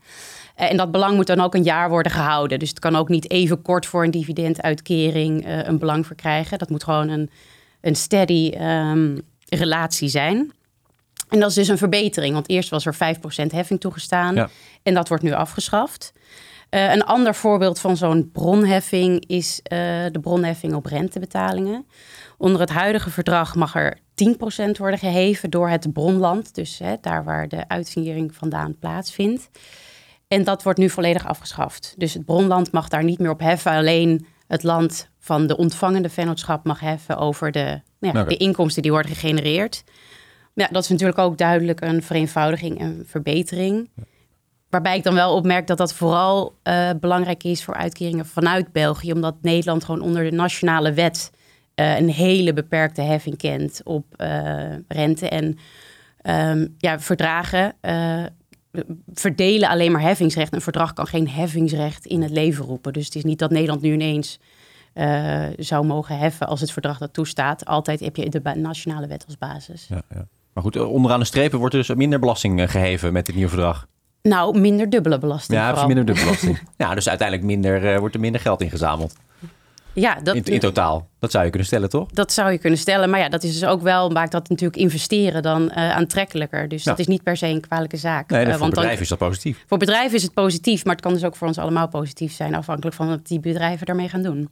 En 0.55 0.77
dat 0.77 0.91
belang 0.91 1.17
moet 1.17 1.27
dan 1.27 1.41
ook 1.41 1.55
een 1.55 1.63
jaar 1.63 1.89
worden 1.89 2.13
gehouden. 2.13 2.59
Dus 2.59 2.69
het 2.69 2.79
kan 2.79 2.97
ook 2.97 3.09
niet 3.09 3.31
even 3.31 3.63
kort 3.63 3.87
voor 3.87 4.05
een 4.05 4.11
dividenduitkering 4.11 5.47
uh, 5.47 5.63
een 5.63 5.79
belang 5.79 6.07
verkrijgen. 6.07 6.59
Dat 6.59 6.71
moet 6.71 6.85
gewoon 6.85 7.09
een, 7.09 7.31
een 7.81 7.97
steady 7.97 8.55
um, 8.61 9.21
relatie 9.49 10.09
zijn. 10.09 10.53
En 11.29 11.41
dat 11.41 11.49
is 11.49 11.55
dus 11.55 11.69
een 11.69 11.79
verbetering, 11.79 12.35
want 12.35 12.49
eerst 12.49 12.71
was 12.71 12.87
er 12.87 12.95
5% 12.95 12.97
heffing 13.51 13.81
toegestaan 13.81 14.35
ja. 14.35 14.49
en 14.83 14.95
dat 14.95 15.09
wordt 15.09 15.23
nu 15.23 15.33
afgeschaft. 15.33 16.13
Uh, 16.71 16.93
een 16.93 17.05
ander 17.05 17.35
voorbeeld 17.35 17.81
van 17.81 17.97
zo'n 17.97 18.31
bronheffing 18.33 19.27
is 19.27 19.61
uh, 19.63 19.79
de 20.11 20.21
bronheffing 20.21 20.75
op 20.75 20.87
rentebetalingen. 20.87 21.87
Onder 22.39 22.61
het 22.61 22.71
huidige 22.71 23.11
verdrag 23.11 23.55
mag 23.55 23.75
er 23.75 23.99
10% 23.99 24.71
worden 24.79 24.99
geheven 24.99 25.51
door 25.51 25.69
het 25.69 25.93
bronland, 25.93 26.55
dus 26.55 26.79
hè, 26.79 26.95
daar 27.01 27.25
waar 27.25 27.49
de 27.49 27.69
uitviering 27.69 28.35
vandaan 28.35 28.79
plaatsvindt. 28.79 29.51
En 30.29 30.45
dat 30.45 30.63
wordt 30.63 30.79
nu 30.79 30.91
volledig 30.91 31.27
afgeschaft. 31.27 31.95
Dus 31.97 32.15
het 32.15 32.25
bronland 32.25 32.73
mag 32.73 32.89
daar 32.89 33.05
niet 33.05 33.19
meer 33.19 33.31
op 33.31 33.41
heffen. 33.41 33.73
Alleen 33.73 34.27
het 34.47 34.63
land 34.63 35.11
van 35.19 35.47
de 35.47 35.57
ontvangende 35.57 36.09
vennootschap 36.09 36.65
mag 36.65 36.81
heffen 36.81 37.17
over 37.17 37.53
de, 37.53 37.81
nou 37.99 38.19
ja, 38.19 38.25
de 38.25 38.37
inkomsten 38.37 38.83
die 38.83 38.91
worden 38.91 39.11
gegenereerd. 39.11 39.85
Ja, 40.55 40.69
dat 40.71 40.83
is 40.83 40.89
natuurlijk 40.89 41.19
ook 41.19 41.39
duidelijk 41.39 41.81
een 41.81 42.03
vereenvoudiging 42.03 42.79
en 42.79 43.05
verbetering. 43.07 43.91
Waarbij 44.71 44.97
ik 44.97 45.03
dan 45.03 45.15
wel 45.15 45.35
opmerk 45.35 45.67
dat 45.67 45.79
dat 45.79 45.95
vooral 45.95 46.55
uh, 46.65 46.91
belangrijk 47.01 47.45
is 47.45 47.65
voor 47.65 47.75
uitkeringen 47.75 48.27
vanuit 48.27 48.73
België, 48.73 49.13
omdat 49.13 49.35
Nederland 49.43 49.85
gewoon 49.85 50.01
onder 50.01 50.31
de 50.31 50.37
nationale 50.37 50.93
wet 50.93 51.31
uh, 51.75 51.99
een 51.99 52.09
hele 52.09 52.53
beperkte 52.53 53.03
heffing 53.03 53.37
kent 53.37 53.81
op 53.85 54.05
uh, 54.17 54.63
rente. 54.89 55.29
En 55.29 55.59
um, 56.23 56.75
ja, 56.79 57.01
verdragen 57.01 57.75
verdelen 59.15 59.69
alleen 59.69 59.93
maar 59.93 60.01
heffingsrecht. 60.01 60.55
Een 60.55 60.61
verdrag 60.61 60.93
kan 60.93 61.07
geen 61.07 61.29
heffingsrecht 61.29 62.07
in 62.07 62.23
het 62.23 62.31
leven 62.31 62.65
roepen. 62.65 62.93
Dus 62.93 63.05
het 63.05 63.15
is 63.15 63.25
niet 63.25 63.39
dat 63.39 63.51
Nederland 63.51 63.83
nu 63.83 63.93
ineens 63.93 64.39
zou 65.57 65.87
mogen 65.87 66.19
heffen 66.19 66.47
als 66.47 66.61
het 66.61 66.73
verdrag 66.73 66.99
dat 66.99 67.13
toestaat. 67.13 67.65
Altijd 67.65 68.01
heb 68.01 68.17
je 68.17 68.29
de 68.29 68.55
nationale 68.55 69.07
wet 69.07 69.25
als 69.27 69.39
basis. 69.39 69.87
Ja, 69.89 70.03
ja. 70.15 70.27
Maar 70.53 70.63
goed, 70.63 70.77
onderaan 70.77 71.21
de 71.21 71.27
strepen 71.27 71.59
wordt 71.59 71.75
er 71.75 71.87
dus 71.87 71.97
minder 71.97 72.19
belasting 72.19 72.71
geheven 72.71 73.13
met 73.13 73.27
dit 73.27 73.35
nieuwe 73.35 73.51
verdrag. 73.51 73.87
Nou, 74.23 74.59
minder 74.59 74.91
dubbele 74.91 75.19
belasting. 75.19 75.59
Ja, 75.59 75.69
vooral. 75.69 75.87
minder 75.87 76.05
dubbele 76.05 76.27
belasting. 76.27 76.59
ja, 76.77 76.95
dus 76.95 77.09
uiteindelijk 77.09 77.47
minder, 77.49 77.99
wordt 78.01 78.15
er 78.15 78.21
minder 78.21 78.41
geld 78.41 78.61
ingezameld. 78.61 79.15
Ja, 79.93 80.15
dat, 80.23 80.35
in, 80.35 80.45
in, 80.45 80.61
totaal. 80.61 81.09
Dat 81.19 81.31
zou 81.31 81.43
je 81.45 81.51
kunnen 81.51 81.69
stellen, 81.69 81.89
toch? 81.89 82.11
Dat 82.11 82.33
zou 82.33 82.51
je 82.53 82.59
kunnen 82.59 82.79
stellen. 82.79 83.11
Maar 83.11 83.21
ja, 83.21 83.29
dat 83.29 83.43
is 83.43 83.53
dus 83.53 83.65
ook 83.69 83.83
wel, 83.83 84.11
maakt 84.11 84.33
dat 84.33 84.49
natuurlijk 84.49 84.81
investeren 84.81 85.43
dan 85.43 85.63
uh, 85.63 85.91
aantrekkelijker. 85.97 86.69
Dus 86.69 86.85
Ja. 86.85 86.91
dat 86.91 87.01
is 87.01 87.07
niet 87.07 87.23
per 87.23 87.37
se 87.37 87.47
een 87.47 87.61
kwalijke 87.61 87.97
zaak. 87.97 88.31
Nee, 88.31 88.47
Uh, 88.47 88.55
voor 88.55 88.69
bedrijven 88.69 89.01
is 89.03 89.09
dat 89.09 89.19
positief. 89.19 89.65
voor 89.67 89.79
bedrijven 89.79 90.17
is 90.17 90.23
het 90.23 90.33
positief, 90.35 90.85
maar 90.85 90.95
het 90.95 91.03
kan 91.05 91.13
dus 91.13 91.25
ook 91.25 91.37
voor 91.37 91.47
ons 91.47 91.59
allemaal 91.59 91.89
positief 91.89 92.33
zijn, 92.33 92.55
afhankelijk 92.55 92.97
van 92.97 93.09
wat 93.09 93.27
die 93.27 93.41
bedrijven 93.41 93.87
daarmee 93.87 94.09
gaan 94.09 94.23
doen. 94.23 94.49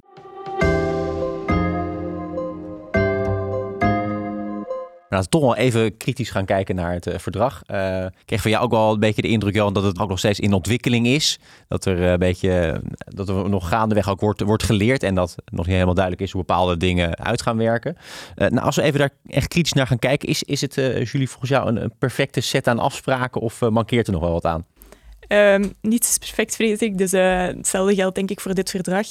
Laten 5.08 5.30
we 5.30 5.38
toch 5.38 5.40
wel 5.40 5.56
even 5.56 5.96
kritisch 5.96 6.30
gaan 6.30 6.44
kijken 6.44 6.74
naar 6.74 6.92
het 6.92 7.06
eh, 7.06 7.18
verdrag. 7.18 7.62
Eh, 7.66 8.04
ik 8.04 8.22
kreeg 8.24 8.40
van 8.40 8.50
jou 8.50 8.64
ook 8.64 8.70
wel 8.70 8.92
een 8.92 9.00
beetje 9.00 9.22
de 9.22 9.28
indruk, 9.28 9.54
Johan, 9.54 9.72
dat 9.72 9.82
het 9.82 9.98
ook 9.98 10.08
nog 10.08 10.18
steeds 10.18 10.40
in 10.40 10.52
ontwikkeling 10.52 11.06
is. 11.06 11.38
Dat 11.68 11.84
er 11.84 12.02
eh, 12.02 12.10
een 12.10 12.18
beetje, 12.18 12.82
dat 12.94 13.28
er 13.28 13.48
nog 13.48 13.68
gaandeweg 13.68 14.08
ook 14.08 14.20
wordt, 14.20 14.40
wordt 14.40 14.62
geleerd 14.62 15.02
en 15.02 15.14
dat 15.14 15.34
nog 15.44 15.64
niet 15.64 15.74
helemaal 15.74 15.94
duidelijk 15.94 16.24
is 16.24 16.32
hoe 16.32 16.44
bepaalde 16.44 16.76
dingen 16.76 17.18
uit 17.18 17.42
gaan 17.42 17.56
werken. 17.56 17.96
Nou, 18.34 18.58
als 18.60 18.76
we 18.76 18.82
even 18.82 18.98
daar 18.98 19.10
echt 19.26 19.48
kritisch 19.48 19.72
naar 19.72 19.86
gaan 19.86 19.98
kijken, 19.98 20.28
is, 20.28 20.42
is 20.42 20.60
het, 20.60 20.74
Julie, 20.74 21.28
volgens 21.28 21.50
jou 21.50 21.68
een, 21.68 21.82
een 21.82 21.92
perfecte 21.98 22.40
set 22.40 22.68
aan 22.68 22.78
afspraken 22.78 23.40
of 23.40 23.60
mankeert 23.60 24.06
er 24.06 24.12
nog 24.12 24.22
wel 24.22 24.32
wat 24.32 24.44
aan? 24.44 24.64
Ehm, 25.28 25.68
niets 25.80 26.18
perfect, 26.18 26.54
vrees 26.54 26.78
ik. 26.78 26.98
Dus 26.98 27.12
eh, 27.12 27.46
hetzelfde 27.46 27.94
geldt 27.94 28.14
denk 28.14 28.30
ik 28.30 28.40
voor 28.40 28.54
dit 28.54 28.70
verdrag. 28.70 29.06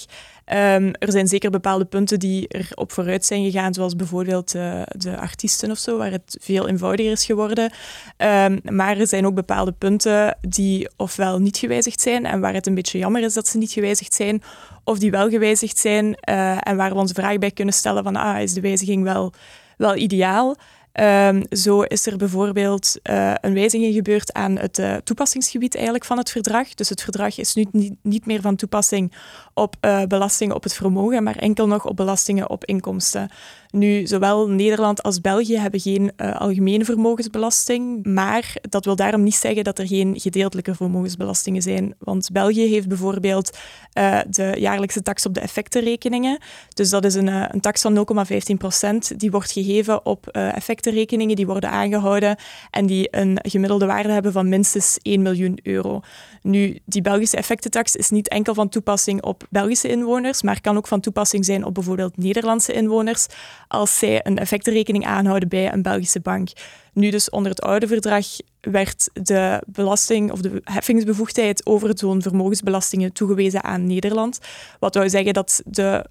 Ehm, 0.45 0.93
er 0.99 1.11
zijn 1.11 1.27
zeker 1.27 1.49
bepaalde 1.49 1.85
punten 1.85 2.19
die 2.19 2.47
er 2.47 2.69
op 2.75 2.91
vooruit 2.91 3.25
zijn 3.25 3.43
gegaan, 3.43 3.73
zoals 3.73 3.95
bijvoorbeeld 3.95 4.55
eh, 4.55 4.81
de 4.87 5.17
artiesten 5.17 5.71
of 5.71 5.77
zo, 5.77 5.97
waar 5.97 6.11
het 6.11 6.37
veel 6.41 6.67
eenvoudiger 6.67 7.11
is 7.11 7.25
geworden. 7.25 7.71
Ehm, 8.17 8.57
maar 8.63 8.97
er 8.97 9.07
zijn 9.07 9.25
ook 9.25 9.35
bepaalde 9.35 9.71
punten 9.71 10.37
die 10.41 10.89
ofwel 10.95 11.39
niet 11.39 11.57
gewijzigd 11.57 12.01
zijn 12.01 12.25
en 12.25 12.39
waar 12.39 12.53
het 12.53 12.67
een 12.67 12.75
beetje 12.75 12.97
jammer 12.97 13.23
is 13.23 13.33
dat 13.33 13.47
ze 13.47 13.57
niet 13.57 13.71
gewijzigd 13.71 14.13
zijn, 14.13 14.43
of 14.83 14.99
die 14.99 15.11
wel 15.11 15.29
gewijzigd 15.29 15.77
zijn 15.77 16.15
eh, 16.15 16.67
en 16.67 16.75
waar 16.77 16.89
we 16.89 16.99
ons 16.99 17.11
vraag 17.11 17.37
bij 17.37 17.51
kunnen 17.51 17.73
stellen 17.73 18.03
van 18.03 18.15
ah, 18.15 18.41
is 18.41 18.53
de 18.53 18.61
wijziging 18.61 19.03
wel, 19.03 19.33
wel 19.77 19.95
ideaal? 19.95 20.55
Ehm, 20.97 21.43
zo 21.49 21.81
is 21.81 22.05
er 22.05 22.17
bijvoorbeeld 22.17 22.99
eh, 23.03 23.33
een 23.41 23.53
wijziging 23.53 23.93
gebeurd 23.93 24.33
aan 24.33 24.57
het 24.57 24.79
eh, 24.79 24.95
toepassingsgebied 24.95 25.75
eigenlijk 25.75 26.05
van 26.05 26.17
het 26.17 26.31
verdrag. 26.31 26.73
Dus 26.73 26.89
het 26.89 27.01
verdrag 27.01 27.37
is 27.37 27.53
nu 27.53 27.65
niet, 28.01 28.25
meer 28.25 28.41
van 28.41 28.55
toepassing 28.55 29.13
op 29.53 29.75
eh, 29.79 30.03
belastingen 30.03 30.55
op 30.55 30.63
het 30.63 30.73
vermogen, 30.73 31.23
maar 31.23 31.35
enkel 31.35 31.67
nog 31.67 31.85
op 31.85 31.95
belastingen 31.95 32.49
op 32.49 32.65
inkomsten. 32.65 33.29
Nu, 33.71 34.07
zowel 34.07 34.47
Nederland 34.47 35.03
als 35.03 35.21
België 35.21 35.57
hebben 35.57 35.79
geen 35.79 36.11
eh, 36.15 36.35
algemene 36.35 36.85
vermogensbelasting, 36.85 38.05
maar 38.05 38.55
dat 38.61 38.85
wil 38.85 38.95
daarom 38.95 39.23
niet 39.23 39.35
zeggen 39.35 39.63
dat 39.63 39.79
er 39.79 39.87
geen 39.87 40.19
gedeeltelijke 40.19 40.75
vermogensbelastingen 40.75 41.61
zijn. 41.61 41.95
Want 41.99 42.29
België 42.31 42.67
heeft 42.67 42.87
bijvoorbeeld 42.87 43.57
eh, 43.93 44.19
de 44.29 44.55
jaarlijkse 44.57 45.01
tax 45.01 45.25
op 45.25 45.33
de 45.33 45.39
effectenrekeningen. 45.39 46.39
Dus 46.73 46.89
dat 46.89 47.05
is 47.05 47.15
een, 47.15 47.27
eh, 47.27 47.43
een 47.47 47.61
tax 47.61 47.81
van 47.81 47.93
0,15 47.93 48.57
procent. 48.57 49.19
Die 49.19 49.31
wordt 49.31 49.51
gegeven 49.51 50.05
op 50.05 50.27
effectenrekeningen 50.27 51.35
die 51.35 51.47
worden 51.47 51.69
aangehouden 51.69 52.37
en 52.71 52.85
die 52.85 53.07
een 53.11 53.39
gemiddelde 53.41 53.85
waarde 53.85 54.11
hebben 54.11 54.31
van 54.31 54.49
minstens 54.49 54.97
1 55.01 55.21
miljoen 55.21 55.59
euro. 55.63 56.01
Nu, 56.41 56.79
die 56.85 57.01
Belgische 57.01 57.37
effectentax 57.37 57.95
is 57.95 58.09
niet 58.09 58.27
enkel 58.27 58.53
van 58.53 58.69
toepassing 58.69 59.23
op 59.23 59.43
Belgische 59.49 59.87
inwoners, 59.87 60.41
maar 60.41 60.61
kan 60.61 60.77
ook 60.77 60.87
van 60.87 60.99
toepassing 60.99 61.45
zijn 61.45 61.65
op 61.65 61.73
bijvoorbeeld 61.73 62.17
Nederlandse 62.17 62.73
inwoners 62.73 63.27
als 63.67 63.97
zij 63.97 64.19
een 64.25 64.37
effectenrekening 64.37 65.05
aanhouden 65.05 65.49
bij 65.49 65.73
een 65.73 65.81
Belgische 65.81 66.19
bank. 66.19 66.49
Nu 66.93 67.09
dus 67.09 67.29
onder 67.29 67.51
het 67.51 67.61
oude 67.61 67.87
verdrag 67.87 68.25
werd 68.61 69.09
de 69.13 69.63
belasting 69.67 70.31
of 70.31 70.41
de 70.41 70.61
heffingsbevoegdheid 70.63 71.65
over 71.65 71.91
zo'n 71.97 72.21
vermogensbelastingen 72.21 73.13
toegewezen 73.13 73.63
aan 73.63 73.87
Nederland. 73.87 74.39
Wat 74.79 74.95
wou 74.95 75.09
zeggen 75.09 75.33
dat 75.33 75.61
de 75.65 76.05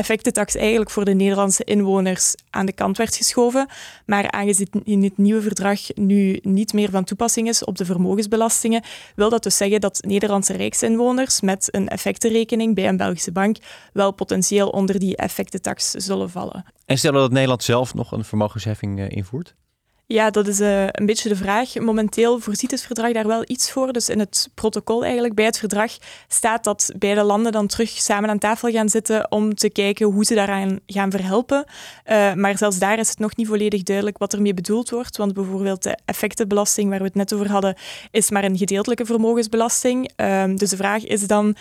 effectentax 0.00 0.54
eigenlijk 0.54 0.90
voor 0.90 1.04
de 1.04 1.14
Nederlandse 1.14 1.64
inwoners 1.64 2.34
aan 2.50 2.66
de 2.66 2.72
kant 2.72 2.96
werd 2.96 3.16
geschoven. 3.16 3.68
Maar 4.06 4.30
aangezien 4.30 5.02
het 5.02 5.18
nieuwe 5.18 5.42
verdrag 5.42 5.80
nu 5.94 6.38
niet 6.42 6.72
meer 6.72 6.90
van 6.90 7.04
toepassing 7.04 7.48
is 7.48 7.64
op 7.64 7.76
de 7.76 7.84
vermogensbelastingen, 7.84 8.82
wil 9.14 9.30
dat 9.30 9.42
dus 9.42 9.56
zeggen 9.56 9.80
dat 9.80 10.02
Nederlandse 10.06 10.52
rijksinwoners 10.52 11.40
met 11.40 11.68
een 11.70 11.88
effectenrekening 11.88 12.74
bij 12.74 12.88
een 12.88 12.96
Belgische 12.96 13.32
bank 13.32 13.56
wel 13.92 14.12
potentieel 14.12 14.68
onder 14.68 14.98
die 14.98 15.16
effectentax 15.16 15.90
zullen 15.90 16.30
vallen. 16.30 16.64
En 16.86 16.98
stellen 16.98 17.20
dat 17.20 17.30
Nederland 17.30 17.62
zelf 17.62 17.94
nog 17.94 18.12
een 18.12 18.24
vermogensheffing 18.24 19.00
eh, 19.00 19.06
invoert? 19.08 19.54
Ja, 20.12 20.30
dat 20.30 20.46
is 20.46 20.60
uh, 20.60 20.82
een 20.86 21.06
beetje 21.06 21.28
de 21.28 21.36
vraag. 21.36 21.74
Momenteel 21.74 22.38
voorziet 22.38 22.70
het 22.70 22.82
verdrag 22.82 23.12
daar 23.12 23.26
wel 23.26 23.42
iets 23.46 23.70
voor. 23.70 23.92
Dus 23.92 24.08
in 24.08 24.18
het 24.18 24.48
protocol 24.54 25.04
eigenlijk 25.04 25.34
bij 25.34 25.44
het 25.44 25.58
verdrag 25.58 25.92
staat 26.28 26.64
dat 26.64 26.92
beide 26.98 27.22
landen 27.22 27.52
dan 27.52 27.66
terug 27.66 27.88
samen 27.90 28.30
aan 28.30 28.38
tafel 28.38 28.70
gaan 28.70 28.88
zitten 28.88 29.30
om 29.32 29.54
te 29.54 29.70
kijken 29.70 30.06
hoe 30.06 30.24
ze 30.24 30.34
daaraan 30.34 30.80
gaan 30.86 31.10
verhelpen. 31.10 31.64
Uh, 32.06 32.34
maar 32.34 32.58
zelfs 32.58 32.78
daar 32.78 32.98
is 32.98 33.08
het 33.08 33.18
nog 33.18 33.36
niet 33.36 33.46
volledig 33.46 33.82
duidelijk 33.82 34.18
wat 34.18 34.32
ermee 34.32 34.54
bedoeld 34.54 34.90
wordt. 34.90 35.16
Want 35.16 35.34
bijvoorbeeld 35.34 35.82
de 35.82 35.98
effectenbelasting 36.04 36.88
waar 36.88 36.98
we 36.98 37.04
het 37.04 37.14
net 37.14 37.34
over 37.34 37.50
hadden, 37.50 37.76
is 38.10 38.30
maar 38.30 38.44
een 38.44 38.58
gedeeltelijke 38.58 39.04
vermogensbelasting. 39.04 40.10
Uh, 40.16 40.44
dus 40.54 40.70
de 40.70 40.76
vraag 40.76 41.04
is 41.04 41.26
dan... 41.26 41.56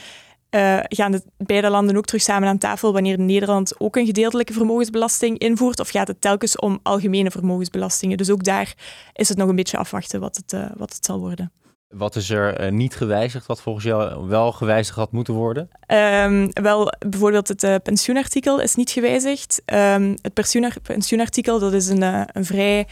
Uh, 0.56 0.80
gaan 0.82 1.12
de 1.12 1.22
beide 1.38 1.70
landen 1.70 1.98
ook 1.98 2.06
terug 2.06 2.22
samen 2.22 2.48
aan 2.48 2.58
tafel 2.58 2.94
wanneer 2.94 3.20
Nederland 3.20 3.80
ook 3.80 3.96
een 3.96 4.06
gedeeltelijke 4.06 4.54
vermogensbelasting 4.54 5.38
invoert? 5.38 5.80
Of 5.80 5.90
gaat 5.90 6.08
het 6.08 6.22
telkens 6.22 6.56
om 6.56 6.80
algemene 6.84 7.32
vermogensbelastingen? 7.32 8.18
Dus 8.18 8.30
ook 8.30 8.44
daar 8.44 8.74
is 9.14 9.30
het 9.30 9.38
nog 9.38 9.50
een 9.50 9.56
beetje 9.56 9.78
afwachten 9.78 10.20
wat 10.20 10.36
het, 10.36 10.54
uh, 10.54 10.66
wat 10.78 10.94
het 10.94 11.06
zal 11.06 11.20
worden. 11.20 11.52
Wat 11.90 12.16
is 12.16 12.30
er 12.30 12.66
uh, 12.66 12.72
niet 12.72 12.96
gewijzigd, 12.96 13.46
wat 13.46 13.62
volgens 13.62 13.86
jou 13.86 14.28
wel 14.28 14.52
gewijzigd 14.52 14.98
had 14.98 15.12
moeten 15.12 15.34
worden? 15.34 15.70
Um, 15.88 16.50
wel, 16.54 16.94
bijvoorbeeld 17.10 17.48
het 17.48 17.64
uh, 17.64 17.76
pensioenartikel 17.84 18.60
is 18.60 18.76
niet 18.76 18.90
gewijzigd. 18.90 19.62
Um, 19.66 20.16
het 20.22 20.34
pensioenar 20.34 20.74
pensioenartikel 20.82 21.60
dat 21.60 21.74
is 21.74 21.88
een, 21.88 22.02
uh, 22.02 22.22
een 22.26 22.46
vrij 22.46 22.88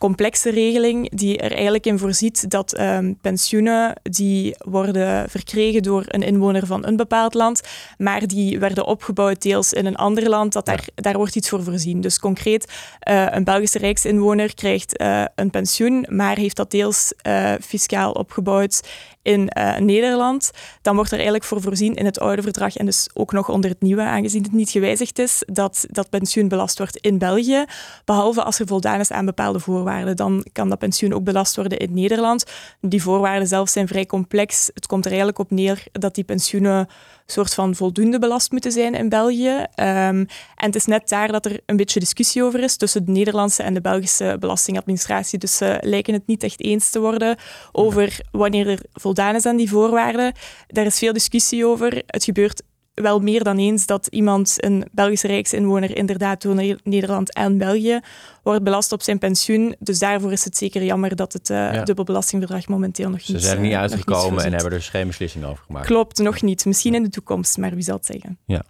complexe 0.00 0.50
regeling 0.50 1.10
die 1.10 1.38
er 1.38 1.52
eigenlijk 1.52 1.86
in 1.86 1.98
voorziet 1.98 2.50
dat 2.50 2.80
um, 2.80 3.18
pensioenen 3.20 3.94
die 4.02 4.54
worden 4.58 5.30
verkregen 5.30 5.82
door 5.82 6.04
een 6.06 6.22
inwoner 6.22 6.66
van 6.66 6.86
een 6.86 6.96
bepaald 6.96 7.34
land, 7.34 7.60
maar 7.98 8.26
die 8.26 8.58
werden 8.58 8.86
opgebouwd 8.86 9.42
deels 9.42 9.72
in 9.72 9.86
een 9.86 9.96
ander 9.96 10.28
land, 10.28 10.52
dat 10.52 10.66
daar, 10.66 10.84
daar 10.94 11.16
wordt 11.16 11.36
iets 11.36 11.48
voor 11.48 11.62
voorzien. 11.62 12.00
Dus 12.00 12.18
concreet, 12.18 12.72
uh, 13.08 13.26
een 13.30 13.44
Belgische 13.44 13.78
rijksinwoner 13.78 14.54
krijgt 14.54 15.00
uh, 15.00 15.24
een 15.34 15.50
pensioen, 15.50 16.06
maar 16.08 16.36
heeft 16.36 16.56
dat 16.56 16.70
deels 16.70 17.12
uh, 17.26 17.52
fiscaal 17.60 18.12
opgebouwd 18.12 18.80
in 19.22 19.50
uh, 19.58 19.76
Nederland, 19.76 20.50
dan 20.82 20.94
wordt 20.94 21.10
er 21.10 21.16
eigenlijk 21.16 21.44
voor 21.44 21.60
voorzien 21.60 21.94
in 21.94 22.04
het 22.04 22.20
oude 22.20 22.42
verdrag 22.42 22.76
en 22.76 22.86
dus 22.86 23.08
ook 23.14 23.32
nog 23.32 23.48
onder 23.48 23.70
het 23.70 23.80
nieuwe, 23.80 24.02
aangezien 24.02 24.42
het 24.42 24.52
niet 24.52 24.70
gewijzigd 24.70 25.18
is, 25.18 25.42
dat 25.46 25.86
dat 25.88 26.10
pensioen 26.10 26.48
belast 26.48 26.78
wordt 26.78 26.96
in 26.96 27.18
België, 27.18 27.64
behalve 28.04 28.42
als 28.42 28.58
er 28.58 28.66
voldaan 28.66 29.00
is 29.00 29.10
aan 29.10 29.24
bepaalde 29.24 29.60
voorwaarden. 29.60 30.16
Dan 30.16 30.46
kan 30.52 30.68
dat 30.68 30.78
pensioen 30.78 31.12
ook 31.12 31.24
belast 31.24 31.56
worden 31.56 31.78
in 31.78 31.94
Nederland. 31.94 32.44
Die 32.80 33.02
voorwaarden 33.02 33.48
zelf 33.48 33.68
zijn 33.68 33.88
vrij 33.88 34.06
complex. 34.06 34.70
Het 34.74 34.86
komt 34.86 35.04
er 35.04 35.10
eigenlijk 35.10 35.38
op 35.38 35.50
neer 35.50 35.84
dat 35.92 36.14
die 36.14 36.24
pensioenen 36.24 36.88
soort 37.26 37.54
van 37.54 37.74
voldoende 37.74 38.18
belast 38.18 38.50
moeten 38.50 38.72
zijn 38.72 38.94
in 38.94 39.08
België. 39.08 39.56
Um, 39.56 39.66
en 39.76 40.26
het 40.56 40.74
is 40.74 40.86
net 40.86 41.08
daar 41.08 41.32
dat 41.32 41.46
er 41.46 41.60
een 41.66 41.76
beetje 41.76 42.00
discussie 42.00 42.44
over 42.44 42.62
is 42.62 42.76
tussen 42.76 43.04
de 43.04 43.10
Nederlandse 43.12 43.62
en 43.62 43.74
de 43.74 43.80
Belgische 43.80 44.36
belastingadministratie. 44.40 45.38
Dus 45.38 45.56
ze 45.56 45.78
lijken 45.80 46.14
het 46.14 46.26
niet 46.26 46.42
echt 46.42 46.60
eens 46.60 46.90
te 46.90 47.00
worden 47.00 47.36
over 47.72 48.20
wanneer 48.30 48.68
er 48.68 48.80
voldaan 49.14 49.34
is 49.34 49.46
aan 49.46 49.56
die 49.56 49.68
voorwaarden. 49.68 50.32
Daar 50.66 50.86
is 50.86 50.98
veel 50.98 51.12
discussie 51.12 51.66
over. 51.66 52.02
Het 52.06 52.24
gebeurt 52.24 52.62
wel 52.94 53.20
meer 53.20 53.44
dan 53.44 53.58
eens 53.58 53.86
dat 53.86 54.06
iemand, 54.06 54.54
een 54.56 54.88
Belgische 54.92 55.26
rijksinwoner, 55.26 55.96
inderdaad 55.96 56.42
door 56.42 56.54
Nederland 56.82 57.34
en 57.34 57.58
België 57.58 58.00
wordt 58.42 58.62
belast 58.62 58.92
op 58.92 59.02
zijn 59.02 59.18
pensioen. 59.18 59.74
Dus 59.78 59.98
daarvoor 59.98 60.32
is 60.32 60.44
het 60.44 60.56
zeker 60.56 60.82
jammer 60.82 61.16
dat 61.16 61.32
het 61.32 61.50
uh, 61.50 61.56
ja. 61.56 61.84
dubbelbelastingverdrag 61.84 62.68
momenteel 62.68 63.10
nog 63.10 63.20
Ze 63.20 63.32
niet 63.32 63.42
zijn 63.42 63.56
er 63.56 63.62
niet 63.62 63.72
uh, 63.72 63.78
uitgekomen 63.78 64.32
niet 64.32 64.44
en 64.44 64.52
hebben 64.52 64.70
er 64.70 64.78
dus 64.78 64.88
geen 64.88 65.06
beslissing 65.06 65.44
over 65.44 65.64
gemaakt. 65.66 65.86
Klopt, 65.86 66.18
nog 66.18 66.42
niet. 66.42 66.64
Misschien 66.64 66.94
in 66.94 67.02
de 67.02 67.10
toekomst, 67.10 67.58
maar 67.58 67.74
wie 67.74 67.82
zal 67.84 67.96
het 67.96 68.06
zeggen? 68.06 68.38
Ja. 68.46 68.62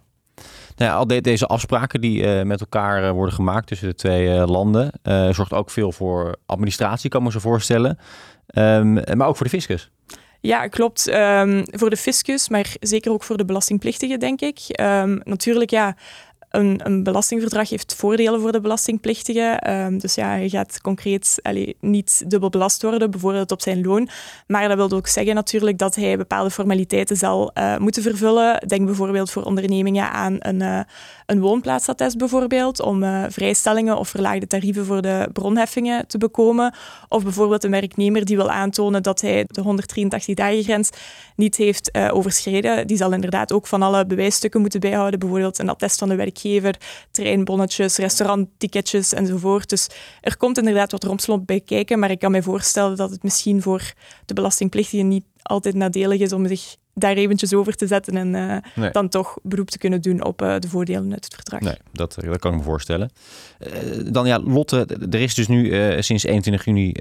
Nou 0.75 0.91
ja, 0.91 0.97
al 0.97 1.07
de, 1.07 1.21
deze 1.21 1.47
afspraken 1.47 2.01
die 2.01 2.23
uh, 2.23 2.41
met 2.41 2.59
elkaar 2.59 3.03
uh, 3.03 3.11
worden 3.11 3.35
gemaakt 3.35 3.67
tussen 3.67 3.87
de 3.87 3.95
twee 3.95 4.27
uh, 4.27 4.47
landen, 4.47 4.91
zorgt 5.31 5.53
ook 5.53 5.69
veel 5.69 5.91
voor 5.91 6.35
administratie, 6.45 7.09
kan 7.09 7.19
ik 7.19 7.25
me 7.25 7.31
zo 7.31 7.39
voorstellen. 7.39 7.97
Um, 8.53 8.93
maar 8.93 9.27
ook 9.27 9.35
voor 9.37 9.45
de 9.45 9.51
fiscus. 9.51 9.91
Ja, 10.41 10.67
klopt. 10.67 11.07
Um, 11.07 11.63
voor 11.65 11.89
de 11.89 11.97
fiscus, 11.97 12.49
maar 12.49 12.75
zeker 12.79 13.11
ook 13.11 13.23
voor 13.23 13.37
de 13.37 13.45
belastingplichtigen, 13.45 14.19
denk 14.19 14.41
ik. 14.41 14.59
Um, 14.81 15.21
natuurlijk, 15.23 15.69
ja, 15.69 15.95
een, 16.51 17.03
belastingverdrag 17.03 17.69
heeft 17.69 17.95
voordelen 17.95 18.41
voor 18.41 18.51
de 18.51 18.61
belastingplichtige. 18.61 19.41
Ehm, 19.41 19.97
dus 19.97 20.15
ja, 20.15 20.35
je 20.35 20.49
gaat 20.49 20.81
concreet 20.81 21.41
niet 21.79 22.23
dubbel 22.27 22.49
belast 22.49 22.81
worden, 22.81 23.11
bijvoorbeeld 23.11 23.51
op 23.51 23.61
zijn 23.61 23.81
loon. 23.81 24.09
Maar 24.47 24.67
dat 24.67 24.77
wil 24.77 24.97
ook 24.97 25.07
zeggen 25.07 25.35
natuurlijk 25.35 25.77
dat 25.77 25.95
hij 25.95 26.17
bepaalde 26.17 26.51
formaliteiten 26.51 27.17
zal 27.17 27.51
uh, 27.53 27.77
moeten 27.77 28.03
vervullen. 28.03 28.67
Denk 28.67 28.85
bijvoorbeeld 28.85 29.31
voor 29.31 29.43
ondernemingen 29.43 30.11
aan 30.11 30.35
een, 30.39 30.61
uh, 30.61 30.79
een 31.25 31.39
woonplaatsattest 31.39 32.17
bijvoorbeeld, 32.17 32.81
om 32.81 33.03
uh, 33.03 33.23
vrijstellingen 33.29 33.97
of 33.97 34.09
verlaagde 34.09 34.47
tarieven 34.47 34.85
voor 34.85 35.01
de 35.01 35.29
bronheffingen 35.33 36.07
te 36.07 36.17
bekomen. 36.17 36.73
Of 37.09 37.23
bijvoorbeeld 37.23 37.63
een 37.63 37.71
werknemer 37.71 38.25
die 38.25 38.35
wil 38.35 38.49
aantonen 38.49 39.03
dat 39.03 39.21
hij 39.21 39.45
de 39.47 39.61
183 39.61 40.35
dagen 40.35 40.63
grens 40.63 40.89
niet 41.35 41.55
heeft 41.55 41.97
overschreden. 42.11 42.87
Die 42.87 42.97
zal 42.97 43.13
inderdaad 43.13 43.53
ook 43.53 43.67
van 43.67 43.81
alle 43.81 44.05
bewijsstukken 44.05 44.61
moeten 44.61 44.79
bijhouden, 44.79 45.19
bijvoorbeeld 45.19 45.59
een 45.59 45.69
attest 45.69 45.99
van 45.99 46.09
de 46.09 46.15
werkgever 46.15 46.40
werkgever, 46.41 46.75
treinbonnetjes, 47.11 47.97
restaurantticketjes 47.97 49.13
enzovoort. 49.13 49.69
Dus 49.69 49.87
er 50.21 50.37
komt 50.37 50.57
inderdaad 50.57 50.91
wat 50.91 51.03
romslomp 51.03 51.47
bij 51.47 51.59
kijken, 51.59 51.99
maar 51.99 52.11
ik 52.11 52.19
kan 52.19 52.31
mij 52.31 52.41
voorstellen 52.41 52.97
dat 52.97 53.09
het 53.09 53.23
misschien 53.23 53.61
voor 53.61 53.93
de 54.25 54.33
belastingplichtigen 54.33 55.07
niet 55.07 55.25
altijd 55.41 55.75
nadelig 55.75 56.19
is 56.19 56.33
om 56.33 56.47
zich 56.47 56.75
daar 56.93 57.15
eventjes 57.15 57.53
over 57.53 57.75
te 57.75 57.87
zetten 57.87 58.17
en 58.17 58.63
uh, 58.75 58.91
dan 58.91 59.09
toch 59.09 59.37
beroep 59.43 59.69
te 59.69 59.77
kunnen 59.77 60.01
doen 60.01 60.23
op 60.23 60.41
uh, 60.41 60.55
de 60.59 60.67
voordelen 60.67 61.11
uit 61.11 61.23
het 61.23 61.33
verdrag. 61.33 61.59
Nee, 61.59 61.77
dat, 61.91 62.17
dat 62.19 62.39
kan 62.39 62.51
ik 62.51 62.57
me 62.57 62.63
voorstellen. 62.63 63.11
Uh, 63.59 64.11
dan 64.11 64.27
ja, 64.27 64.39
Lotte, 64.39 64.85
er 65.09 65.21
is 65.21 65.35
dus 65.35 65.47
nu 65.47 65.71
sinds 66.01 66.23
21 66.23 66.65
juni 66.65 66.95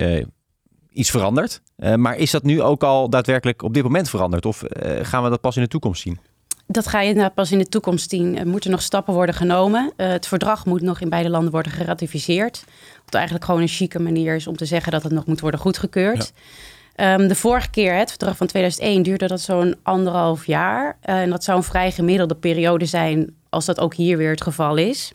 iets 0.90 1.10
veranderd. 1.10 1.62
maar 1.96 2.16
is 2.16 2.30
dat 2.30 2.42
nu 2.42 2.62
ook 2.62 2.82
al 2.82 3.10
daadwerkelijk 3.10 3.62
op 3.62 3.74
dit 3.74 3.82
moment 3.82 4.10
veranderd? 4.10 4.46
Of 4.46 4.62
gaan 5.02 5.22
we 5.22 5.30
dat 5.30 5.40
pas 5.40 5.56
in 5.56 5.62
de 5.62 5.68
toekomst 5.68 6.02
zien? 6.02 6.18
Dat 6.72 6.86
ga 6.86 7.00
je 7.00 7.08
inderdaad 7.08 7.34
pas 7.34 7.52
in 7.52 7.58
de 7.58 7.68
toekomst 7.68 8.10
zien. 8.10 8.38
Er 8.38 8.46
moeten 8.46 8.70
nog 8.70 8.82
stappen 8.82 9.14
worden 9.14 9.34
genomen. 9.34 9.92
Uh, 9.96 10.08
het 10.08 10.26
verdrag 10.26 10.66
moet 10.66 10.80
nog 10.80 11.00
in 11.00 11.08
beide 11.08 11.30
landen 11.30 11.50
worden 11.50 11.72
geratificeerd. 11.72 12.64
Wat 13.04 13.14
eigenlijk 13.14 13.44
gewoon 13.44 13.60
een 13.60 13.68
chique 13.68 14.02
manier 14.02 14.34
is 14.34 14.46
om 14.46 14.56
te 14.56 14.64
zeggen 14.64 14.92
dat 14.92 15.02
het 15.02 15.12
nog 15.12 15.26
moet 15.26 15.40
worden 15.40 15.60
goedgekeurd. 15.60 16.32
Ja. 16.96 17.14
Um, 17.14 17.28
de 17.28 17.34
vorige 17.34 17.70
keer, 17.70 17.94
het 17.94 18.08
verdrag 18.08 18.36
van 18.36 18.46
2001, 18.46 19.02
duurde 19.02 19.26
dat 19.26 19.40
zo'n 19.40 19.74
anderhalf 19.82 20.46
jaar. 20.46 20.96
Uh, 21.04 21.20
en 21.20 21.30
dat 21.30 21.44
zou 21.44 21.58
een 21.58 21.64
vrij 21.64 21.90
gemiddelde 21.90 22.34
periode 22.34 22.84
zijn 22.84 23.34
als 23.48 23.64
dat 23.64 23.80
ook 23.80 23.94
hier 23.94 24.16
weer 24.16 24.30
het 24.30 24.42
geval 24.42 24.76
is. 24.76 25.12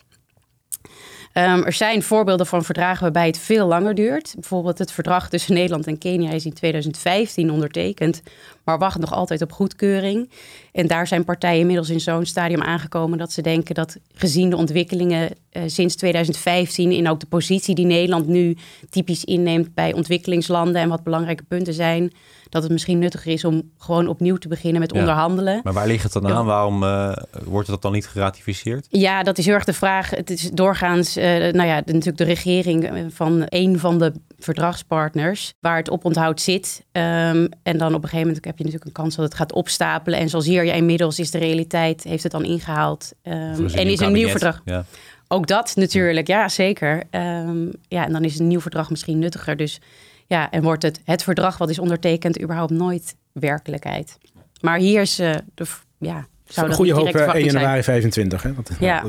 Um, 1.38 1.64
er 1.64 1.74
zijn 1.74 2.04
voorbeelden 2.04 2.46
van 2.46 2.64
verdragen 2.64 3.02
waarbij 3.02 3.28
het 3.28 3.38
veel 3.38 3.68
langer 3.68 3.96
duurt. 3.96 4.34
Bijvoorbeeld 4.34 4.78
het 4.78 4.92
verdrag 4.92 5.30
tussen 5.30 5.54
Nederland 5.54 5.88
en 5.88 5.98
Kenia 5.98 6.32
is 6.32 6.46
in 6.46 6.54
2015 6.54 7.52
ondertekend, 7.52 8.22
maar 8.64 8.78
wacht 8.78 9.00
nog 9.00 9.14
altijd 9.14 9.42
op 9.42 9.52
goedkeuring. 9.52 10.30
En 10.72 10.88
daar 10.88 11.08
zijn 11.08 11.24
partijen 11.24 11.60
inmiddels 11.60 11.90
in 11.90 12.00
zo'n 12.00 12.26
stadium 12.26 12.62
aangekomen 12.62 13.18
dat 13.18 13.32
ze 13.32 13.42
denken 13.42 13.76
dat 13.76 13.98
gezien 14.14 14.50
de 14.50 14.56
ontwikkelingen 14.56 15.30
uh, 15.52 15.64
sinds 15.66 15.96
2015 15.96 16.92
in 16.92 17.10
ook 17.10 17.20
de 17.20 17.26
positie 17.26 17.76
die 17.76 17.86
Nederland 17.86 18.28
nu 18.28 18.58
typisch 18.90 19.24
inneemt 19.24 19.74
bij 19.74 19.94
ontwikkelingslanden 19.94 20.82
en 20.82 20.90
wat 20.90 21.04
belangrijke 21.04 21.44
punten 21.44 21.74
zijn, 21.74 22.12
dat 22.56 22.64
het 22.64 22.72
misschien 22.72 23.00
nuttiger 23.00 23.32
is 23.32 23.46
om 23.46 23.72
gewoon 23.78 24.08
opnieuw 24.08 24.36
te 24.36 24.48
beginnen 24.48 24.82
met 24.82 24.94
onderhandelen. 24.94 25.60
Maar 25.64 25.74
waar 25.74 25.88
ligt 25.88 26.04
het 26.04 26.14
dan 26.14 26.28
aan? 26.28 26.46
Waarom 26.46 26.84
uh, 26.84 27.16
wordt 27.44 27.68
het 27.68 27.82
dan 27.82 27.92
niet 27.92 28.08
geratificeerd? 28.08 28.88
Ja, 28.90 29.24
dat 29.24 29.38
is 29.38 29.46
heel 29.46 29.54
erg 29.54 29.64
de 29.64 29.74
vraag. 29.74 30.10
Het 30.10 30.30
is 30.30 30.52
doorgaans, 30.52 31.18
uh, 31.18 31.24
nou 31.26 31.64
ja, 31.64 31.82
natuurlijk 31.86 32.18
de 32.18 32.24
regering 32.24 33.10
van 33.14 33.44
een 33.46 33.80
van 33.80 34.00
de 34.00 34.14
verdragspartners 34.40 35.54
waar 35.60 35.78
het 35.78 35.90
oponthoud 35.90 36.42
zit. 36.42 36.86
Um, 36.92 37.50
en 37.64 37.78
dan 37.78 37.94
op 37.94 38.04
een 38.04 38.10
gegeven 38.10 38.28
moment 38.28 38.46
heb 38.46 38.58
je 38.58 38.64
natuurlijk 38.64 38.86
een 38.86 39.04
kans 39.04 39.16
dat 39.16 39.26
het 39.26 39.36
gaat 39.36 39.54
opstapelen. 39.54 40.20
En 40.20 40.30
zoals 40.30 40.46
hier 40.46 40.64
inmiddels 40.64 41.20
is 41.20 41.32
de 41.32 41.38
realiteit, 41.38 42.04
heeft 42.04 42.24
het 42.24 42.32
dan 42.32 42.46
ingehaald. 42.46 43.12
Um, 43.24 43.34
en 43.68 43.88
is 43.88 44.00
een 44.00 44.14
nieuw 44.14 44.28
verdrag. 44.28 44.62
Ja. 44.66 44.86
Ook 45.28 45.48
dat 45.48 45.76
natuurlijk, 45.76 46.28
ja, 46.28 46.50
zeker. 46.50 47.04
Um, 47.12 47.72
ja, 47.88 48.06
en 48.06 48.12
dan 48.12 48.24
is 48.24 48.40
een 48.40 48.48
nieuw 48.48 48.62
verdrag 48.62 48.90
misschien 48.90 49.20
nuttiger. 49.20 49.56
Dus 49.56 49.82
ja, 50.28 50.52
en 50.52 50.64
wordt 50.64 50.84
het, 50.84 51.02
het 51.06 51.24
verdrag 51.24 51.58
wat 51.58 51.70
is 51.70 51.80
ondertekend 51.80 52.42
überhaupt 52.42 52.72
nooit 52.72 53.16
werkelijkheid. 53.32 54.18
Maar 54.62 54.78
hier 54.78 55.02
is 55.02 55.20
uh, 55.20 55.36
de, 55.54 55.66
ja, 55.98 56.28
zou 56.48 56.68
dat 56.68 56.76
Goede 56.76 56.94
hoop 56.94 57.08
1 57.08 57.46
januari 57.46 57.84
25, 57.84 58.44
hè? 58.44 58.54
Want, 58.54 58.70
ja. 58.80 59.04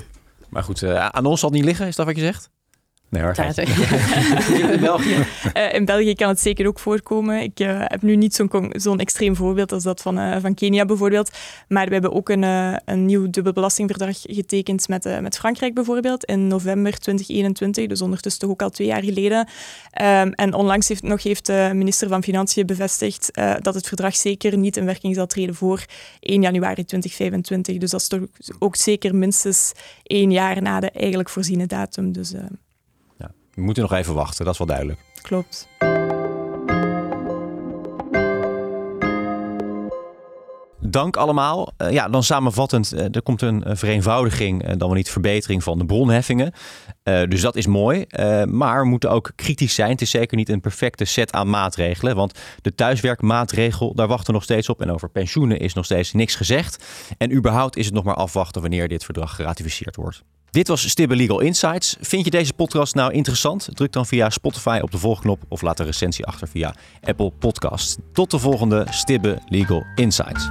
Maar 0.49 0.63
goed, 0.63 0.83
uh, 0.83 1.07
aan 1.07 1.27
ons 1.27 1.41
zal 1.41 1.49
het 1.49 1.59
niet 1.59 1.67
liggen, 1.67 1.87
is 1.87 1.97
dat 1.97 2.07
wat 2.07 2.17
je 2.17 2.23
zegt? 2.23 2.51
Nee 3.09 3.23
hoor. 3.23 3.35
in 4.73 4.81
België? 4.81 5.17
Uh, 5.55 5.73
in 5.73 5.85
België 5.85 6.15
kan 6.15 6.29
het 6.29 6.41
zeker 6.41 6.67
ook 6.67 6.79
voorkomen. 6.79 7.41
Ik 7.43 7.61
uh, 7.61 7.79
heb 7.79 8.03
nu 8.03 8.17
niet 8.17 8.35
zo'n 8.35 8.71
zo'n 8.71 8.99
extreem 8.99 9.37
voorbeeld 9.37 9.73
als 9.73 9.83
dat 9.83 10.03
van, 10.03 10.19
uh, 10.19 10.37
van 10.41 10.55
Kenia 10.55 10.85
bijvoorbeeld. 10.85 11.31
Maar 11.69 11.87
we 11.87 11.93
hebben 11.93 12.13
ook 12.13 12.29
een, 12.29 12.43
een 12.85 13.05
nieuw 13.05 13.31
dubbelbelastingverdrag 13.31 14.17
getekend 14.23 14.89
met, 14.89 15.21
met 15.21 15.39
Frankrijk 15.39 15.75
bijvoorbeeld 15.75 16.25
in 16.25 16.47
november 16.47 16.99
2021. 16.99 17.87
Dus 17.87 18.03
ondertussen 18.03 18.41
toch 18.41 18.51
ook 18.51 18.63
al 18.63 18.71
twee 18.71 18.87
jaar 18.87 19.05
geleden. 19.05 19.39
Um, 19.39 20.33
en 20.33 20.55
onlangs 20.55 20.89
heeft, 20.89 21.03
nog 21.03 21.23
heeft 21.23 21.47
de 21.47 21.71
minister 21.75 22.09
van 22.09 22.23
Financiën 22.23 22.67
bevestigd 22.67 23.31
dat 23.61 23.75
het 23.75 23.87
verdrag 23.87 24.17
zeker 24.17 24.57
niet 24.57 24.77
in 24.77 24.85
werking 24.85 25.15
zal 25.15 25.27
treden 25.27 25.55
voor 25.55 25.85
1 26.21 26.43
januari 26.43 26.85
2025. 26.85 27.77
Dus 27.77 27.91
dat 27.91 28.01
is 28.01 28.09
toch 28.09 28.21
ook 28.59 28.77
zeker 28.77 29.15
minstens 29.15 29.73
één 30.03 30.31
jaar 30.31 30.63
na 30.63 30.81
de 30.81 30.91
eigenlijk 30.91 31.29
voorziene 31.29 31.67
datum. 31.67 32.13
Dus... 32.13 32.35
We 33.57 33.63
moeten 33.63 33.83
nog 33.83 33.93
even 33.93 34.15
wachten, 34.15 34.45
dat 34.45 34.53
is 34.53 34.59
wel 34.59 34.69
duidelijk. 34.69 35.01
Klopt. 35.23 35.69
Dank 40.81 41.17
allemaal. 41.17 41.73
Uh, 41.79 41.91
ja, 41.91 42.09
dan 42.09 42.23
samenvattend, 42.23 42.95
uh, 42.95 43.15
er 43.15 43.23
komt 43.23 43.43
een, 43.43 43.71
een 43.71 43.77
vereenvoudiging, 43.77 44.63
uh, 44.63 44.69
dan 44.69 44.79
wel 44.79 44.93
niet 44.93 45.11
verbetering 45.11 45.63
van 45.63 45.79
de 45.79 45.85
bronheffingen. 45.85 46.53
dus 47.03 47.41
dat 47.41 47.57
is 47.57 47.67
mooi. 47.67 48.05
maar 48.45 48.83
we 48.83 48.89
moeten 48.89 49.11
ook 49.11 49.33
kritisch 49.35 49.75
zijn. 49.75 49.91
Het 49.91 50.01
is 50.01 50.11
zeker 50.11 50.37
niet 50.37 50.49
een 50.49 50.61
perfecte 50.61 51.05
set 51.05 51.33
aan 51.33 51.51
maatregelen. 51.51 52.17
Want 52.17 52.39
de 52.63 52.75
thuiswerkmaatregel, 52.75 53.95
daar 53.95 54.09
wachten 54.09 54.27
we 54.27 54.33
nog 54.33 54.43
steeds 54.43 54.69
op. 54.69 54.81
En 54.81 54.91
over 54.91 55.11
pensioenen 55.11 55.59
is 55.59 55.75
nog 55.75 55.85
steeds 55.85 56.13
niks 56.13 56.35
gezegd. 56.35 56.85
En 57.19 57.33
überhaupt 57.33 57.77
is 57.77 57.85
het 57.85 57.95
nog 57.95 58.05
maar 58.05 58.15
afwachten 58.15 58.61
wanneer 58.61 58.89
dit 58.89 59.05
verdrag 59.05 59.35
geratificeerd 59.35 59.97
wordt. 59.97 60.23
Dit 60.57 60.69
was 60.69 60.89
Stibbe 60.89 61.17
Legal 61.17 61.41
Insights. 61.41 61.97
Vind 62.01 62.25
je 62.25 62.31
deze 62.31 62.53
podcast 62.53 62.95
nou 62.95 63.13
interessant? 63.13 63.69
Druk 63.73 63.93
dan 63.93 64.07
via 64.07 64.31
Spotify 64.31 64.79
op 64.83 64.91
de 64.91 64.99
volgknop 64.99 65.43
of 65.49 65.63
laat 65.63 65.79
een 65.79 65.87
recensie 65.87 66.27
achter 66.27 66.49
via 66.49 66.75
Apple 67.03 67.31
Podcasts. 67.39 67.97
Tot 68.13 68.31
de 68.31 68.39
volgende 68.39 68.87
Stibbe 68.91 69.39
Legal 69.49 69.85
Insights. 69.95 70.49